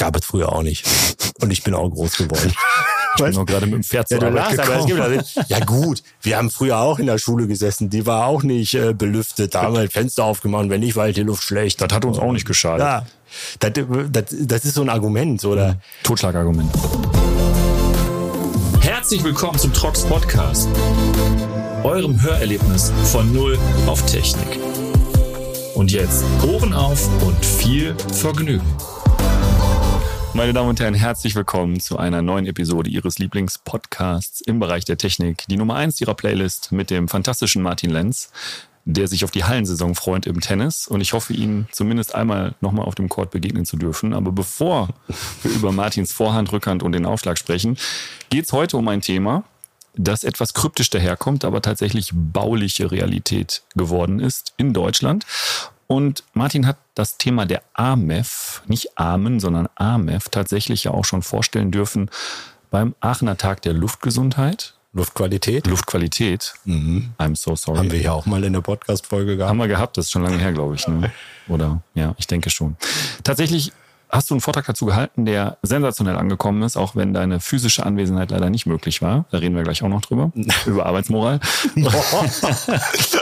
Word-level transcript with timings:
Gab 0.00 0.16
es 0.16 0.24
früher 0.24 0.50
auch 0.50 0.62
nicht. 0.62 0.86
Und 1.42 1.50
ich 1.50 1.62
bin 1.62 1.74
auch 1.74 1.86
groß 1.90 2.16
geworden. 2.16 2.54
Ich 3.16 3.22
bin 3.22 3.36
auch 3.36 3.44
gerade 3.44 3.66
mit 3.66 3.74
dem 3.74 3.84
Pferd 3.84 4.08
zur 4.08 4.18
ja, 4.18 4.28
Arbeit 4.28 4.56
lachst, 4.56 4.60
aber 4.60 4.78
es 4.78 4.86
gekommen. 4.86 5.12
gibt, 5.12 5.36
also, 5.36 5.40
ja 5.48 5.60
gut, 5.60 6.02
wir 6.22 6.38
haben 6.38 6.50
früher 6.50 6.78
auch 6.78 6.98
in 6.98 7.04
der 7.04 7.18
Schule 7.18 7.46
gesessen, 7.46 7.90
die 7.90 8.06
war 8.06 8.24
auch 8.24 8.42
nicht 8.42 8.72
äh, 8.72 8.94
belüftet. 8.94 9.54
Da 9.54 9.62
haben 9.62 9.74
wir 9.74 9.90
Fenster 9.90 10.24
aufgemacht, 10.24 10.70
wenn 10.70 10.80
nicht, 10.80 10.96
war 10.96 11.04
halt 11.04 11.18
die 11.18 11.22
Luft 11.22 11.42
schlecht. 11.42 11.82
Das 11.82 11.92
hat 11.92 12.06
uns 12.06 12.18
auch 12.18 12.32
nicht 12.32 12.46
geschadet. 12.46 12.80
Ja, 12.80 13.06
das, 13.58 13.72
das, 14.10 14.24
das 14.30 14.64
ist 14.64 14.74
so 14.74 14.80
ein 14.80 14.88
Argument, 14.88 15.44
oder? 15.44 15.76
Totschlagargument. 16.02 16.72
Herzlich 18.80 19.22
willkommen 19.22 19.58
zum 19.58 19.74
Trox 19.74 20.04
Podcast, 20.04 20.70
eurem 21.82 22.22
Hörerlebnis 22.22 22.90
von 23.04 23.30
Null 23.34 23.58
auf 23.86 24.06
Technik. 24.06 24.58
Und 25.74 25.92
jetzt 25.92 26.24
Ohren 26.42 26.72
auf 26.72 27.06
und 27.22 27.44
viel 27.44 27.94
Vergnügen. 28.14 28.64
Meine 30.32 30.52
Damen 30.52 30.68
und 30.68 30.78
Herren, 30.78 30.94
herzlich 30.94 31.34
willkommen 31.34 31.80
zu 31.80 31.98
einer 31.98 32.22
neuen 32.22 32.46
Episode 32.46 32.88
Ihres 32.88 33.18
Lieblingspodcasts 33.18 34.40
im 34.40 34.60
Bereich 34.60 34.84
der 34.84 34.96
Technik. 34.96 35.44
Die 35.48 35.56
Nummer 35.56 35.74
eins 35.74 36.00
Ihrer 36.00 36.14
Playlist 36.14 36.70
mit 36.70 36.90
dem 36.90 37.08
fantastischen 37.08 37.62
Martin 37.62 37.90
Lenz, 37.90 38.30
der 38.84 39.08
sich 39.08 39.24
auf 39.24 39.32
die 39.32 39.42
Hallensaison 39.42 39.96
freut 39.96 40.26
im 40.26 40.40
Tennis. 40.40 40.86
Und 40.86 41.00
ich 41.00 41.14
hoffe, 41.14 41.32
Ihnen 41.32 41.66
zumindest 41.72 42.14
einmal 42.14 42.54
nochmal 42.60 42.86
auf 42.86 42.94
dem 42.94 43.08
Court 43.08 43.32
begegnen 43.32 43.66
zu 43.66 43.76
dürfen. 43.76 44.14
Aber 44.14 44.30
bevor 44.30 44.90
wir 45.42 45.50
über 45.50 45.72
Martins 45.72 46.12
Vorhand, 46.12 46.52
Rückhand 46.52 46.84
und 46.84 46.92
den 46.92 47.06
Aufschlag 47.06 47.36
sprechen, 47.36 47.76
geht 48.30 48.44
es 48.44 48.52
heute 48.52 48.76
um 48.76 48.86
ein 48.86 49.00
Thema, 49.00 49.42
das 49.96 50.22
etwas 50.22 50.54
kryptisch 50.54 50.90
daherkommt, 50.90 51.44
aber 51.44 51.60
tatsächlich 51.60 52.12
bauliche 52.14 52.92
Realität 52.92 53.62
geworden 53.74 54.20
ist 54.20 54.54
in 54.56 54.72
Deutschland. 54.72 55.26
Und 55.90 56.22
Martin 56.34 56.68
hat 56.68 56.76
das 56.94 57.18
Thema 57.18 57.46
der 57.46 57.62
AMEF, 57.74 58.62
nicht 58.68 58.96
Amen, 58.96 59.40
sondern 59.40 59.68
AMEF, 59.74 60.28
tatsächlich 60.28 60.84
ja 60.84 60.92
auch 60.92 61.04
schon 61.04 61.22
vorstellen 61.22 61.72
dürfen 61.72 62.10
beim 62.70 62.94
Aachener 63.00 63.36
Tag 63.36 63.62
der 63.62 63.72
Luftgesundheit. 63.72 64.74
Luftqualität. 64.92 65.66
Luftqualität. 65.66 66.54
Mhm. 66.64 67.10
I'm 67.18 67.34
so 67.34 67.56
sorry. 67.56 67.78
Haben 67.78 67.90
wir 67.90 68.00
ja 68.00 68.12
auch 68.12 68.24
mal 68.26 68.44
in 68.44 68.52
der 68.52 68.60
Podcast-Folge 68.60 69.36
gehabt. 69.36 69.50
Haben 69.50 69.58
wir 69.58 69.66
gehabt, 69.66 69.96
das 69.96 70.04
ist 70.04 70.12
schon 70.12 70.22
lange 70.22 70.38
her, 70.38 70.52
glaube 70.52 70.76
ich. 70.76 70.86
Ne? 70.86 71.10
Oder 71.48 71.82
ja, 71.94 72.14
ich 72.18 72.28
denke 72.28 72.50
schon. 72.50 72.76
Tatsächlich 73.24 73.72
hast 74.10 74.30
du 74.30 74.34
einen 74.34 74.40
Vortrag 74.40 74.66
dazu 74.66 74.86
gehalten, 74.86 75.24
der 75.24 75.58
sensationell 75.62 76.16
angekommen 76.16 76.62
ist, 76.62 76.76
auch 76.76 76.96
wenn 76.96 77.14
deine 77.14 77.40
physische 77.40 77.84
Anwesenheit 77.86 78.30
leider 78.30 78.50
nicht 78.50 78.66
möglich 78.66 79.02
war. 79.02 79.24
Da 79.30 79.38
reden 79.38 79.54
wir 79.56 79.62
gleich 79.62 79.82
auch 79.82 79.88
noch 79.88 80.00
drüber. 80.00 80.32
über 80.66 80.86
Arbeitsmoral. 80.86 81.40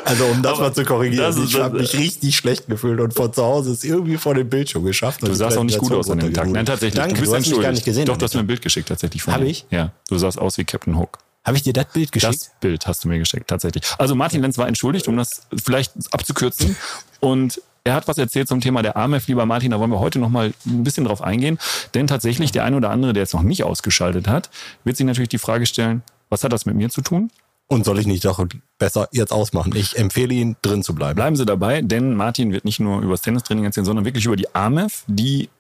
also 0.04 0.24
um 0.26 0.42
das 0.42 0.52
Aber 0.52 0.62
mal 0.62 0.74
zu 0.74 0.84
korrigieren, 0.84 1.44
ich 1.44 1.58
habe 1.58 1.78
mich 1.78 1.94
richtig 1.94 2.36
schlecht 2.36 2.66
gefühlt 2.66 3.00
und 3.00 3.14
von 3.14 3.32
zu 3.32 3.42
Hause 3.42 3.72
ist 3.72 3.84
irgendwie 3.84 4.16
vor 4.16 4.34
dem 4.34 4.48
Bildschirm 4.48 4.84
geschafft. 4.84 5.22
Du 5.22 5.32
sahst 5.34 5.56
auch 5.56 5.64
nicht 5.64 5.78
gut 5.78 5.92
aus 5.92 6.10
an 6.10 6.18
dem 6.18 6.32
Tag. 6.32 6.48
Nein, 6.48 6.66
tatsächlich. 6.66 6.94
Danke, 6.94 7.14
du 7.14 7.20
bist 7.20 7.32
du 7.32 7.36
hast 7.36 7.48
mich 7.48 7.60
gar 7.60 7.72
nicht 7.72 7.84
gesehen. 7.84 8.06
Doch, 8.06 8.16
du 8.16 8.24
hast 8.24 8.34
mir 8.34 8.40
ein 8.40 8.46
Bild 8.46 8.62
geschickt 8.62 8.88
tatsächlich 8.88 9.22
von 9.22 9.34
Hab 9.34 9.40
dir. 9.40 9.48
ich? 9.48 9.66
Ja, 9.70 9.92
du 10.08 10.18
sahst 10.18 10.38
aus 10.38 10.58
wie 10.58 10.64
Captain 10.64 10.98
Hook. 10.98 11.18
Habe 11.44 11.56
ich 11.56 11.62
dir 11.62 11.72
das 11.72 11.86
Bild 11.92 12.12
geschickt? 12.12 12.34
Das 12.34 12.50
Bild 12.60 12.86
hast 12.86 13.04
du 13.04 13.08
mir 13.08 13.18
geschickt, 13.18 13.48
tatsächlich. 13.48 13.82
Also 13.96 14.14
Martin 14.14 14.42
Lenz 14.42 14.58
war 14.58 14.68
entschuldigt, 14.68 15.08
um 15.08 15.16
das 15.16 15.46
vielleicht 15.64 15.92
abzukürzen. 16.12 16.76
Und 17.20 17.60
er 17.84 17.94
hat 17.94 18.08
was 18.08 18.18
erzählt 18.18 18.48
zum 18.48 18.60
Thema 18.60 18.82
der 18.82 18.96
AMF, 18.96 19.26
lieber 19.28 19.46
Martin. 19.46 19.70
Da 19.70 19.80
wollen 19.80 19.90
wir 19.90 20.00
heute 20.00 20.18
noch 20.18 20.28
mal 20.28 20.52
ein 20.66 20.84
bisschen 20.84 21.04
drauf 21.04 21.22
eingehen. 21.22 21.58
Denn 21.94 22.06
tatsächlich, 22.06 22.52
der 22.52 22.64
eine 22.64 22.76
oder 22.76 22.90
andere, 22.90 23.12
der 23.12 23.22
jetzt 23.22 23.34
noch 23.34 23.42
nicht 23.42 23.64
ausgeschaltet 23.64 24.28
hat, 24.28 24.50
wird 24.84 24.96
sich 24.96 25.06
natürlich 25.06 25.28
die 25.28 25.38
Frage 25.38 25.66
stellen, 25.66 26.02
was 26.28 26.44
hat 26.44 26.52
das 26.52 26.66
mit 26.66 26.76
mir 26.76 26.90
zu 26.90 27.00
tun? 27.00 27.30
Und 27.66 27.84
soll 27.84 27.98
ich 27.98 28.06
nicht 28.06 28.24
doch 28.24 28.44
besser 28.78 29.08
jetzt 29.12 29.32
ausmachen? 29.32 29.74
Ich 29.76 29.98
empfehle 29.98 30.32
Ihnen, 30.32 30.56
drin 30.62 30.82
zu 30.82 30.94
bleiben. 30.94 31.16
Bleiben 31.16 31.36
Sie 31.36 31.44
dabei, 31.44 31.82
denn 31.82 32.14
Martin 32.14 32.52
wird 32.52 32.64
nicht 32.64 32.80
nur 32.80 33.00
über 33.00 33.12
das 33.12 33.22
Tennistraining 33.22 33.64
erzählen, 33.64 33.84
sondern 33.84 34.06
wirklich 34.06 34.24
über 34.24 34.36
die 34.36 34.54
AMF, 34.54 35.04
die 35.06 35.50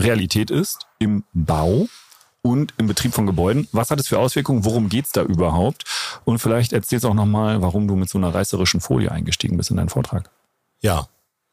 Realität 0.00 0.50
ist 0.50 0.86
im 0.98 1.22
Bau 1.32 1.86
und 2.42 2.74
im 2.76 2.88
Betrieb 2.88 3.14
von 3.14 3.26
Gebäuden. 3.26 3.68
Was 3.70 3.90
hat 3.90 4.00
es 4.00 4.08
für 4.08 4.18
Auswirkungen? 4.18 4.64
Worum 4.64 4.88
geht's 4.88 5.12
da 5.12 5.22
überhaupt? 5.22 5.84
Und 6.24 6.40
vielleicht 6.40 6.72
erzählst 6.72 7.04
du 7.04 7.08
auch 7.08 7.14
nochmal, 7.14 7.62
warum 7.62 7.86
du 7.86 7.94
mit 7.94 8.10
so 8.10 8.18
einer 8.18 8.34
reißerischen 8.34 8.80
Folie 8.80 9.12
eingestiegen 9.12 9.56
bist 9.56 9.70
in 9.70 9.76
deinen 9.76 9.88
Vortrag. 9.88 10.30
Ja, 10.80 11.06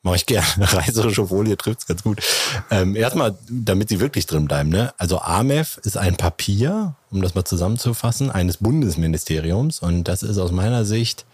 mache 0.03 0.16
ich 0.17 0.25
gerne. 0.25 0.45
Reißerische 0.59 1.28
Folie 1.28 1.57
trifft's 1.57 1.88
ganz 1.88 2.03
gut. 2.03 2.22
Ähm, 2.69 2.95
erstmal, 2.95 3.38
damit 3.50 3.89
Sie 3.89 4.00
wirklich 4.00 4.25
drin 4.25 4.47
bleiben. 4.47 4.69
Ne? 4.69 4.94
Also 4.97 5.19
AMEF 5.19 5.78
ist 5.84 5.97
ein 5.97 6.17
Papier, 6.17 6.95
um 7.12 7.22
das 7.22 7.35
mal 7.35 7.45
zusammenzufassen, 7.45 8.31
eines 8.31 8.57
Bundesministeriums. 8.57 9.79
Und 9.79 10.06
das 10.06 10.23
ist 10.23 10.38
aus 10.38 10.51
meiner 10.51 10.85
Sicht 10.85 11.25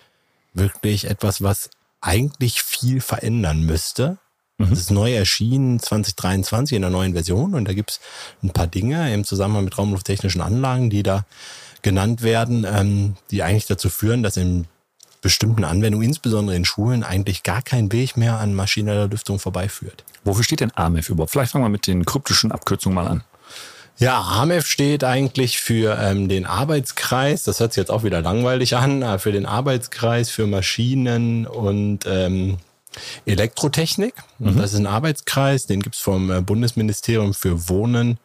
wirklich 0.53 1.05
etwas, 1.05 1.41
was 1.41 1.69
eigentlich 2.01 2.61
viel 2.61 3.01
verändern 3.01 3.61
müsste. 3.61 4.17
Es 4.59 4.72
ist 4.72 4.91
neu 4.91 5.13
erschienen 5.13 5.79
2023 5.79 6.75
in 6.75 6.81
der 6.81 6.89
neuen 6.89 7.13
Version 7.13 7.53
und 7.53 7.66
da 7.66 7.73
gibt's 7.73 7.99
ein 8.41 8.49
paar 8.49 8.66
Dinge 8.66 9.13
im 9.13 9.23
Zusammenhang 9.23 9.66
mit 9.66 9.78
raumlufttechnischen 9.78 10.41
Anlagen, 10.41 10.89
die 10.89 11.03
da 11.03 11.25
genannt 11.84 12.23
werden, 12.23 12.66
ähm, 12.67 13.16
die 13.29 13.44
eigentlich 13.44 13.67
dazu 13.67 13.89
führen, 13.89 14.23
dass 14.23 14.35
in 14.35 14.66
bestimmten 15.28 15.66
Anwendungen, 15.66 16.08
insbesondere 16.08 16.56
in 16.56 16.64
Schulen, 16.64 17.04
eigentlich 17.04 17.44
gar 17.44 17.62
kein 17.62 17.92
Weg 17.92 18.16
mehr 18.16 18.40
an 18.40 18.54
maschineller 18.54 19.10
Lüftung 19.10 19.40
vorbeiführt. 19.40 20.06
Wofür 20.24 20.46
steht 20.46 20.62
denn 20.62 20.72
AMF 20.74 21.10
überhaupt? 21.10 21.32
Vielleicht 21.32 21.52
fangen 21.52 21.66
wir 21.66 21.70
mit 21.70 21.86
den 21.86 22.06
kryptischen 22.06 22.54
Abkürzungen 22.54 22.96
mal 22.96 23.08
an. 23.10 23.24
Ja, 23.98 24.22
AMEF 24.22 24.66
steht 24.66 25.04
eigentlich 25.04 25.60
für 25.60 25.98
ähm, 26.00 26.30
den 26.30 26.46
Arbeitskreis, 26.46 27.44
das 27.44 27.60
hört 27.60 27.74
sich 27.74 27.82
jetzt 27.82 27.92
auch 27.92 28.06
wieder 28.06 28.22
langweilig 28.22 28.78
an, 28.78 29.04
aber 29.04 29.20
für 29.20 29.34
den 29.34 29.46
Arbeitskreis 29.46 30.30
für 30.30 30.48
Maschinen 30.48 31.46
und 31.46 32.06
ähm, 32.06 32.59
Elektrotechnik. 33.26 34.14
Und 34.40 34.58
Das 34.58 34.72
ist 34.72 34.80
ein 34.80 34.88
Arbeitskreis, 34.88 35.66
den 35.66 35.82
gibt's 35.82 36.00
vom 36.00 36.32
äh, 36.32 36.40
Bundesministerium 36.40 37.34
für 37.34 37.68
Wohnen, 37.68 38.18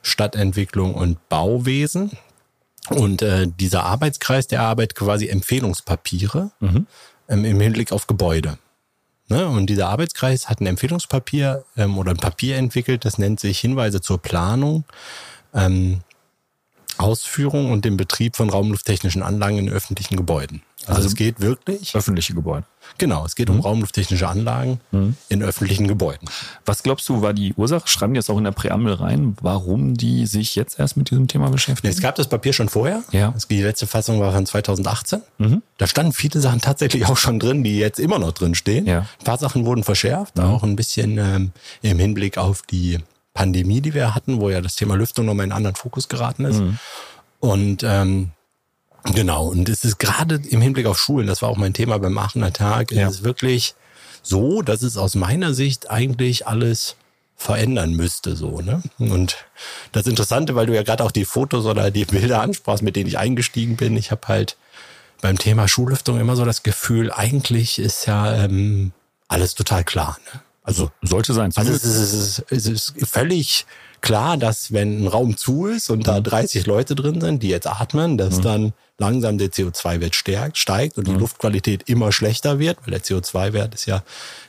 Stadtentwicklung 0.00 0.94
und 0.94 1.28
Bauwesen. 1.28 2.12
Und 2.90 3.22
äh, 3.22 3.46
dieser 3.48 3.84
Arbeitskreis, 3.84 4.46
der 4.46 4.62
arbeitet 4.62 4.96
quasi 4.96 5.28
Empfehlungspapiere 5.28 6.50
ähm, 7.28 7.44
im 7.44 7.60
Hinblick 7.60 7.92
auf 7.92 8.06
Gebäude. 8.06 8.58
Ne? 9.28 9.46
Und 9.48 9.66
dieser 9.66 9.88
Arbeitskreis 9.88 10.48
hat 10.48 10.60
ein 10.60 10.66
Empfehlungspapier 10.66 11.64
ähm, 11.76 11.98
oder 11.98 12.12
ein 12.12 12.16
Papier 12.16 12.56
entwickelt, 12.56 13.04
das 13.04 13.18
nennt 13.18 13.40
sich 13.40 13.58
Hinweise 13.58 14.00
zur 14.00 14.18
Planung, 14.18 14.84
ähm, 15.52 16.02
Ausführung 16.98 17.70
und 17.70 17.84
dem 17.84 17.96
Betrieb 17.96 18.36
von 18.36 18.50
raumlufttechnischen 18.50 19.22
Anlagen 19.22 19.58
in 19.58 19.68
öffentlichen 19.68 20.16
Gebäuden. 20.16 20.62
Also, 20.86 20.96
Also- 20.98 21.08
es 21.08 21.14
geht 21.16 21.40
wirklich, 21.40 21.94
Öffentliche 21.96 22.34
Gebäude. 22.34 22.64
genau, 22.98 23.24
es 23.26 23.34
geht 23.34 23.50
um 23.50 23.58
raummlufttechnische 23.60 24.28
Anlagen 24.28 24.80
in 25.28 25.42
öffentlichen 25.42 25.88
Gebäuden. 25.88 26.28
Was 26.64 26.82
glaubst 26.84 27.08
du, 27.08 27.22
war 27.22 27.32
die 27.34 27.54
Ursache? 27.54 27.88
Schreiben 27.88 28.14
die 28.14 28.18
das 28.18 28.30
auch 28.30 28.38
in 28.38 28.44
der 28.44 28.52
Präambel 28.52 28.94
rein, 28.94 29.36
warum 29.40 29.94
die 29.94 30.26
sich 30.26 30.54
jetzt 30.54 30.78
erst 30.78 30.96
mit 30.96 31.10
diesem 31.10 31.26
Thema 31.26 31.50
beschäftigen? 31.50 31.92
Es 31.92 32.00
gab 32.00 32.14
das 32.14 32.28
Papier 32.28 32.52
schon 32.52 32.68
vorher. 32.68 33.02
Ja. 33.10 33.34
Die 33.50 33.62
letzte 33.62 33.86
Fassung 33.88 34.20
war 34.20 34.32
von 34.32 34.46
2018. 34.46 35.22
Da 35.78 35.86
standen 35.88 36.12
viele 36.12 36.40
Sachen 36.40 36.60
tatsächlich 36.60 37.06
auch 37.06 37.16
schon 37.16 37.40
drin, 37.40 37.64
die 37.64 37.78
jetzt 37.78 37.98
immer 37.98 38.18
noch 38.20 38.32
drin 38.32 38.54
stehen. 38.54 38.86
Ja. 38.86 39.00
Ein 39.18 39.24
paar 39.24 39.38
Sachen 39.38 39.64
wurden 39.66 39.82
verschärft, 39.82 40.38
auch 40.38 40.62
ein 40.62 40.76
bisschen 40.76 41.18
ähm, 41.18 41.50
im 41.82 41.98
Hinblick 41.98 42.38
auf 42.38 42.62
die 42.62 42.98
Pandemie, 43.36 43.80
die 43.80 43.94
wir 43.94 44.14
hatten, 44.14 44.40
wo 44.40 44.48
ja 44.50 44.60
das 44.60 44.74
Thema 44.76 44.96
Lüftung 44.96 45.26
nochmal 45.26 45.44
in 45.46 45.52
einen 45.52 45.58
anderen 45.58 45.76
Fokus 45.76 46.08
geraten 46.08 46.44
ist. 46.46 46.60
Und 47.38 47.82
ähm, 47.84 48.30
genau, 49.14 49.46
und 49.48 49.68
es 49.68 49.84
ist 49.84 49.98
gerade 49.98 50.40
im 50.48 50.60
Hinblick 50.62 50.86
auf 50.86 50.98
Schulen, 50.98 51.26
das 51.26 51.42
war 51.42 51.50
auch 51.50 51.56
mein 51.58 51.74
Thema 51.74 51.98
beim 51.98 52.16
Aachener 52.18 52.52
Tag, 52.52 52.90
Ja. 52.92 53.06
ist 53.08 53.16
es 53.16 53.22
wirklich 53.22 53.74
so, 54.22 54.62
dass 54.62 54.82
es 54.82 54.96
aus 54.96 55.14
meiner 55.14 55.54
Sicht 55.54 55.90
eigentlich 55.90 56.46
alles 56.46 56.96
verändern 57.36 57.92
müsste, 57.92 58.34
so, 58.34 58.62
ne? 58.62 58.82
Und 58.98 59.36
das 59.92 60.06
Interessante, 60.06 60.54
weil 60.54 60.66
du 60.66 60.74
ja 60.74 60.82
gerade 60.82 61.04
auch 61.04 61.10
die 61.12 61.26
Fotos 61.26 61.66
oder 61.66 61.90
die 61.90 62.06
Bilder 62.06 62.40
ansprachst, 62.40 62.82
mit 62.82 62.96
denen 62.96 63.08
ich 63.08 63.18
eingestiegen 63.18 63.76
bin, 63.76 63.94
ich 63.96 64.10
habe 64.10 64.26
halt 64.28 64.56
beim 65.20 65.36
Thema 65.38 65.68
Schullüftung 65.68 66.18
immer 66.18 66.34
so 66.34 66.44
das 66.46 66.62
Gefühl, 66.62 67.12
eigentlich 67.12 67.78
ist 67.78 68.06
ja 68.06 68.34
ähm, 68.44 68.92
alles 69.28 69.54
total 69.54 69.84
klar. 69.84 70.18
Ne? 70.32 70.40
Also 70.66 70.90
Sollte 71.00 71.32
sein. 71.32 71.52
also 71.54 71.72
es 71.72 71.84
ist, 71.84 72.44
es, 72.50 72.66
ist, 72.66 72.94
völlig 73.08 73.66
klar, 74.00 74.36
dass 74.36 74.72
wenn 74.72 75.04
ein 75.04 75.06
Raum 75.06 75.36
zu 75.36 75.66
ist 75.66 75.90
und 75.90 76.08
da 76.08 76.20
30 76.20 76.66
Leute 76.66 76.96
drin 76.96 77.20
sind, 77.20 77.44
die 77.44 77.48
jetzt 77.48 77.68
atmen, 77.68 78.18
dass 78.18 78.40
dann 78.40 78.72
langsam 78.98 79.38
der 79.38 79.48
CO2-Wert 79.48 80.16
stärkt, 80.16 80.58
steigt 80.58 80.98
und 80.98 81.06
die 81.06 81.12
Luftqualität 81.12 81.88
immer 81.88 82.10
schlechter 82.10 82.58
wird, 82.58 82.78
weil 82.84 82.90
der 82.90 83.02
CO2-Wert 83.02 83.74
ist 83.74 83.86
ja 83.86 84.02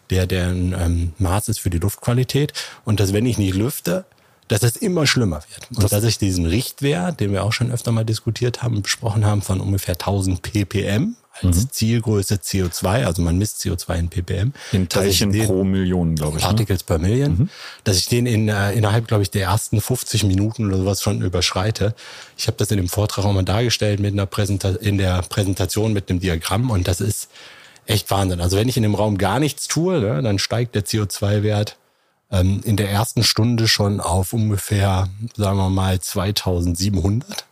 der, 0.10 0.26
der 0.26 0.48
ein 0.48 0.74
ähm, 0.74 1.14
Maß 1.20 1.50
ist 1.50 1.60
für 1.60 1.70
die 1.70 1.80
Luftqualität. 1.80 2.52
Und 2.84 3.00
dass 3.00 3.14
wenn 3.14 3.28
ich 3.28 3.38
nicht 3.38 3.54
lüfte, 3.54 4.06
dass 4.48 4.64
es 4.64 4.76
immer 4.76 5.06
schlimmer 5.06 5.42
wird. 5.54 5.70
Und 5.78 5.92
dass 5.92 6.04
ich 6.04 6.18
diesen 6.18 6.48
Richtwert, 6.48 7.20
den 7.20 7.32
wir 7.32 7.44
auch 7.44 7.54
schon 7.54 7.72
öfter 7.72 7.92
mal 7.92 8.06
diskutiert 8.06 8.64
haben, 8.64 8.82
besprochen 8.82 9.26
haben, 9.26 9.44
von 9.44 9.60
ungefähr 9.60 9.96
1000 9.96 10.42
ppm 10.42 11.16
als 11.44 11.70
Zielgröße 11.70 12.36
CO2, 12.36 13.06
also 13.06 13.22
man 13.22 13.38
misst 13.38 13.60
CO2 13.62 13.96
in 14.00 14.10
ppm. 14.10 14.54
in 14.72 14.90
Teilchen 14.90 15.32
den- 15.32 15.46
pro 15.46 15.64
Million, 15.64 16.16
glaube 16.16 16.38
ich. 16.38 16.44
Ne? 16.44 16.50
Particles 16.50 16.84
per 16.84 17.00
Million, 17.00 17.50
dass 17.84 17.98
ich 17.98 18.08
den 18.08 18.26
in, 18.26 18.50
äh, 18.50 18.72
innerhalb, 18.74 19.08
glaube 19.08 19.24
ich, 19.24 19.32
der 19.32 19.44
ersten 19.44 19.80
50 19.82 20.24
Minuten 20.24 20.68
oder 20.68 20.78
sowas 20.78 21.02
schon 21.02 21.22
überschreite. 21.22 21.94
Ich 22.38 22.48
habe 22.48 22.58
das 22.58 22.72
in 22.72 22.78
dem 22.78 22.90
Vortrag 22.90 23.26
auch 23.26 23.34
mal 23.34 23.44
dargestellt 23.44 24.00
mit 24.00 24.14
einer 24.14 24.26
Präsenta 24.26 24.70
in 24.70 24.98
der 24.98 25.22
Präsentation 25.24 25.94
mit 25.94 26.10
einem 26.10 26.20
Diagramm 26.20 26.70
und 26.72 26.88
das 26.88 27.02
ist 27.02 27.30
echt 27.86 28.10
Wahnsinn. 28.12 28.42
Also 28.42 28.58
wenn 28.58 28.68
ich 28.68 28.76
in 28.78 28.84
dem 28.84 28.96
Raum 28.96 29.18
gar 29.18 29.40
nichts 29.40 29.68
tue, 29.68 30.00
ne, 30.00 30.22
dann 30.22 30.40
steigt 30.40 30.76
der 30.76 30.86
CO2-Wert 30.86 31.78
ähm, 32.30 32.60
in 32.66 32.76
der 32.76 32.90
ersten 32.90 33.24
Stunde 33.24 33.70
schon 33.70 34.02
auf 34.02 34.34
ungefähr, 34.34 35.08
sagen 35.38 35.58
wir 35.58 35.70
mal, 35.70 35.98
2700. 36.02 37.46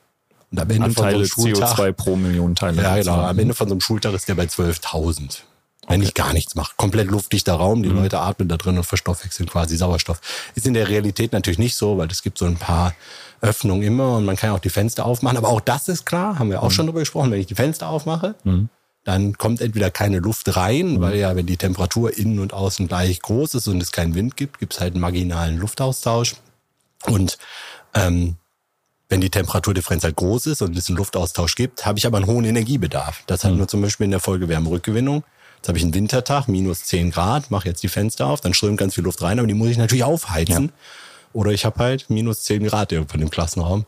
Und 0.51 0.59
am 0.59 0.69
Ende 0.69 0.85
Anteile 0.85 1.25
von 1.25 1.43
so 1.43 1.47
einem 1.47 1.55
Schultag, 1.55 1.79
CO2 1.79 1.91
pro 1.91 2.15
Million 2.15 2.55
Teile. 2.55 2.81
Ja, 2.81 2.95
genau. 2.97 3.19
Am 3.21 3.39
Ende 3.39 3.53
von 3.53 3.67
so 3.67 3.73
einem 3.73 3.81
Schultag 3.81 4.13
ist 4.13 4.27
der 4.27 4.35
bei 4.35 4.45
12.000. 4.45 5.41
Wenn 5.87 5.99
okay. 5.99 6.07
ich 6.07 6.13
gar 6.15 6.33
nichts 6.33 6.55
mache. 6.55 6.73
Komplett 6.77 7.09
luftdichter 7.09 7.53
Raum, 7.53 7.83
die 7.83 7.89
mhm. 7.89 7.97
Leute 7.97 8.19
atmen 8.19 8.47
da 8.47 8.57
drin 8.57 8.77
und 8.77 8.85
verstoffwechseln 8.85 9.47
quasi 9.47 9.77
Sauerstoff. 9.77 10.19
Ist 10.55 10.65
in 10.65 10.73
der 10.73 10.89
Realität 10.89 11.31
natürlich 11.31 11.59
nicht 11.59 11.75
so, 11.75 11.97
weil 11.97 12.07
es 12.07 12.23
gibt 12.23 12.37
so 12.37 12.45
ein 12.45 12.57
paar 12.57 12.95
Öffnungen 13.41 13.83
immer 13.83 14.17
und 14.17 14.25
man 14.25 14.35
kann 14.35 14.49
auch 14.51 14.59
die 14.59 14.69
Fenster 14.69 15.05
aufmachen. 15.05 15.37
Aber 15.37 15.49
auch 15.49 15.61
das 15.61 15.87
ist 15.87 16.05
klar, 16.05 16.39
haben 16.39 16.49
wir 16.49 16.63
auch 16.63 16.69
mhm. 16.69 16.73
schon 16.73 16.85
drüber 16.87 17.01
gesprochen. 17.01 17.31
Wenn 17.31 17.39
ich 17.39 17.47
die 17.47 17.55
Fenster 17.55 17.89
aufmache, 17.89 18.35
mhm. 18.43 18.69
dann 19.03 19.37
kommt 19.37 19.61
entweder 19.61 19.91
keine 19.91 20.17
Luft 20.17 20.55
rein, 20.55 20.93
mhm. 20.93 21.01
weil 21.01 21.17
ja, 21.17 21.35
wenn 21.35 21.45
die 21.45 21.57
Temperatur 21.57 22.17
innen 22.17 22.39
und 22.39 22.53
außen 22.53 22.87
gleich 22.87 23.21
groß 23.21 23.53
ist 23.55 23.67
und 23.67 23.81
es 23.81 23.91
keinen 23.91 24.15
Wind 24.15 24.37
gibt, 24.37 24.59
gibt 24.59 24.73
es 24.73 24.79
halt 24.79 24.93
einen 24.93 25.01
marginalen 25.01 25.57
Luftaustausch. 25.57 26.35
Und 27.05 27.37
ähm, 27.93 28.37
wenn 29.15 29.21
die 29.21 29.29
Temperaturdifferenz 29.29 30.03
halt 30.03 30.17
groß 30.17 30.47
ist 30.47 30.61
und 30.61 30.75
es 30.75 30.89
einen 30.89 30.97
Luftaustausch 30.97 31.55
gibt, 31.55 31.85
habe 31.85 31.97
ich 31.97 32.05
aber 32.05 32.17
einen 32.17 32.27
hohen 32.27 32.43
Energiebedarf. 32.43 33.23
Das 33.27 33.45
hat 33.45 33.53
mhm. 33.53 33.59
nur 33.59 33.67
zum 33.69 33.81
Beispiel 33.81 34.03
in 34.03 34.11
der 34.11 34.19
Folge 34.19 34.49
Wärmerückgewinnung. 34.49 35.23
Jetzt 35.55 35.69
habe 35.69 35.77
ich 35.77 35.85
einen 35.85 35.93
Wintertag, 35.93 36.49
minus 36.49 36.83
10 36.83 37.11
Grad, 37.11 37.49
mache 37.49 37.69
jetzt 37.69 37.81
die 37.81 37.87
Fenster 37.87 38.27
auf, 38.27 38.41
dann 38.41 38.53
strömt 38.53 38.77
ganz 38.77 38.93
viel 38.95 39.05
Luft 39.05 39.21
rein, 39.21 39.39
aber 39.39 39.47
die 39.47 39.53
muss 39.53 39.69
ich 39.69 39.77
natürlich 39.77 40.03
aufheizen. 40.03 40.65
Ja. 40.65 40.71
Oder 41.31 41.51
ich 41.51 41.63
habe 41.63 41.79
halt 41.79 42.09
minus 42.09 42.43
10 42.43 42.65
Grad 42.65 42.91
irgendwann 42.91 43.21
im 43.21 43.29
Klassenraum. 43.29 43.85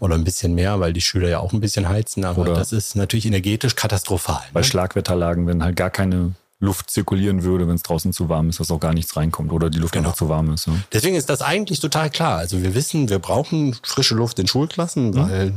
Oder 0.00 0.14
ein 0.14 0.24
bisschen 0.24 0.54
mehr, 0.54 0.80
weil 0.80 0.94
die 0.94 1.02
Schüler 1.02 1.28
ja 1.28 1.40
auch 1.40 1.52
ein 1.52 1.60
bisschen 1.60 1.90
heizen. 1.90 2.24
Aber 2.24 2.40
Oder 2.40 2.54
das 2.54 2.72
ist 2.72 2.96
natürlich 2.96 3.26
energetisch 3.26 3.76
katastrophal. 3.76 4.42
Bei 4.54 4.60
ne? 4.60 4.64
Schlagwetterlagen, 4.64 5.46
wenn 5.46 5.62
halt 5.62 5.76
gar 5.76 5.90
keine 5.90 6.32
Luft 6.62 6.90
zirkulieren 6.90 7.42
würde, 7.42 7.66
wenn 7.66 7.74
es 7.74 7.82
draußen 7.82 8.12
zu 8.12 8.28
warm 8.28 8.48
ist, 8.48 8.60
dass 8.60 8.70
auch 8.70 8.78
gar 8.78 8.94
nichts 8.94 9.16
reinkommt 9.16 9.52
oder 9.52 9.68
die 9.68 9.78
Luft 9.78 9.94
genau. 9.94 10.06
einfach 10.06 10.16
zu 10.16 10.28
warm 10.28 10.54
ist. 10.54 10.66
Ja. 10.66 10.74
Deswegen 10.92 11.16
ist 11.16 11.28
das 11.28 11.42
eigentlich 11.42 11.80
total 11.80 12.08
klar. 12.08 12.38
Also 12.38 12.62
wir 12.62 12.74
wissen, 12.74 13.08
wir 13.08 13.18
brauchen 13.18 13.76
frische 13.82 14.14
Luft 14.14 14.38
in 14.38 14.46
Schulklassen, 14.46 15.10
mhm. 15.10 15.16
weil 15.16 15.54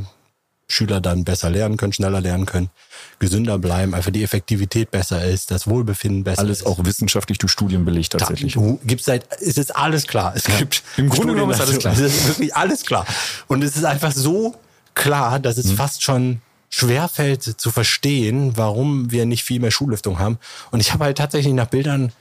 Schüler 0.68 1.00
dann 1.00 1.22
besser 1.22 1.48
lernen 1.48 1.76
können, 1.76 1.92
schneller 1.92 2.20
lernen 2.20 2.44
können, 2.44 2.70
gesünder 3.20 3.56
bleiben, 3.58 3.94
einfach 3.94 4.10
die 4.10 4.24
Effektivität 4.24 4.90
besser 4.90 5.24
ist, 5.24 5.52
das 5.52 5.68
Wohlbefinden 5.68 6.24
besser 6.24 6.40
alles 6.40 6.58
ist. 6.58 6.66
Alles 6.66 6.78
auch 6.78 6.84
wissenschaftlich 6.84 7.38
durch 7.38 7.52
Studien 7.52 7.84
belegt 7.84 8.12
tatsächlich. 8.12 8.54
Da, 8.54 8.76
gibt's 8.84 9.04
seit, 9.04 9.28
es 9.40 9.58
ist 9.58 9.76
alles 9.76 10.08
klar. 10.08 10.32
Es 10.34 10.48
ja. 10.48 10.56
gibt 10.56 10.82
im 10.96 11.08
Grunde 11.08 11.34
genommen 11.34 11.52
ist 11.52 11.60
alles 11.60 11.78
klar. 11.78 11.92
Es 11.96 12.00
ist 12.00 12.28
wirklich 12.28 12.56
alles 12.56 12.84
klar. 12.84 13.06
Und 13.46 13.62
es 13.62 13.76
ist 13.76 13.84
einfach 13.84 14.10
so 14.10 14.56
klar, 14.94 15.38
dass 15.38 15.56
es 15.56 15.66
mhm. 15.66 15.76
fast 15.76 16.02
schon 16.02 16.40
schwerfällt 16.70 17.42
zu 17.42 17.70
verstehen, 17.70 18.52
warum 18.56 19.10
wir 19.10 19.26
nicht 19.26 19.44
viel 19.44 19.60
mehr 19.60 19.70
Schullüftung 19.70 20.18
haben. 20.18 20.38
Und 20.70 20.80
ich 20.80 20.92
habe 20.92 21.04
halt 21.04 21.18
tatsächlich 21.18 21.54
nach 21.54 21.68
Bildern 21.68 22.12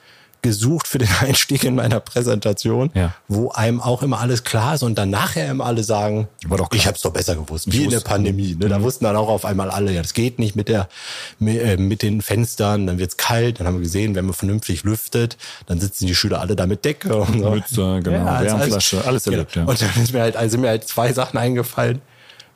gesucht 0.46 0.88
für 0.88 1.00
den 1.00 1.10
Einstieg 1.22 1.64
in 1.64 1.76
meiner 1.76 2.00
Präsentation, 2.00 2.92
ja. 2.94 3.16
wo 3.28 3.50
einem 3.50 3.82
auch 3.82 4.04
immer 4.04 4.20
alles 4.20 4.44
klar 4.44 4.76
ist 4.76 4.84
und 4.84 4.96
dann 4.96 5.10
nachher 5.10 5.50
immer 5.50 5.66
alle 5.66 5.84
sagen, 5.84 6.28
ich 6.72 6.86
habe 6.86 6.96
es 6.96 7.02
doch 7.02 7.12
besser 7.12 7.36
gewusst, 7.36 7.72
wie 7.72 7.84
in 7.84 7.90
der 7.90 8.00
Pandemie. 8.02 8.56
Ne? 8.56 8.70
Da 8.70 8.78
mhm. 8.78 8.84
wussten 8.84 9.06
dann 9.06 9.16
auch 9.16 9.28
auf 9.28 9.44
einmal 9.44 9.72
alle, 9.72 9.92
ja, 9.92 10.04
das 10.04 10.14
geht 10.14 10.38
nicht 10.38 10.56
mit 10.56 10.70
der 10.70 10.88
äh, 11.42 11.78
mit 11.78 12.04
den 12.04 12.22
Fenstern, 12.22 12.86
dann 12.86 13.00
wird's 13.00 13.18
kalt, 13.18 13.60
dann 13.60 13.66
haben 13.66 13.78
wir 13.78 13.82
gesehen, 13.82 14.14
wenn 14.14 14.26
man 14.26 14.36
vernünftig 14.36 14.84
lüftet, 14.84 15.36
dann 15.66 15.80
sitzen 15.80 16.06
die 16.06 16.14
Schüler 16.14 16.42
alle 16.42 16.56
da 16.56 16.68
mit 16.68 16.86
Decke 16.86 17.16
und 17.16 17.40
so. 17.40 17.50
Mütze, 17.50 18.00
genau, 18.04 18.26
ja, 18.26 18.42
Wärmflasche, 18.42 18.98
alles, 18.98 19.08
alles 19.08 19.24
genau. 19.24 19.38
erlebt. 19.38 19.56
Ja. 19.56 19.64
Und 19.64 19.82
dann 19.82 20.04
ist 20.04 20.14
mir 20.14 20.22
halt, 20.22 20.38
also 20.38 20.52
sind 20.52 20.62
mir 20.62 20.70
halt 20.70 20.88
zwei 20.88 21.12
Sachen 21.12 21.40
eingefallen 21.40 22.02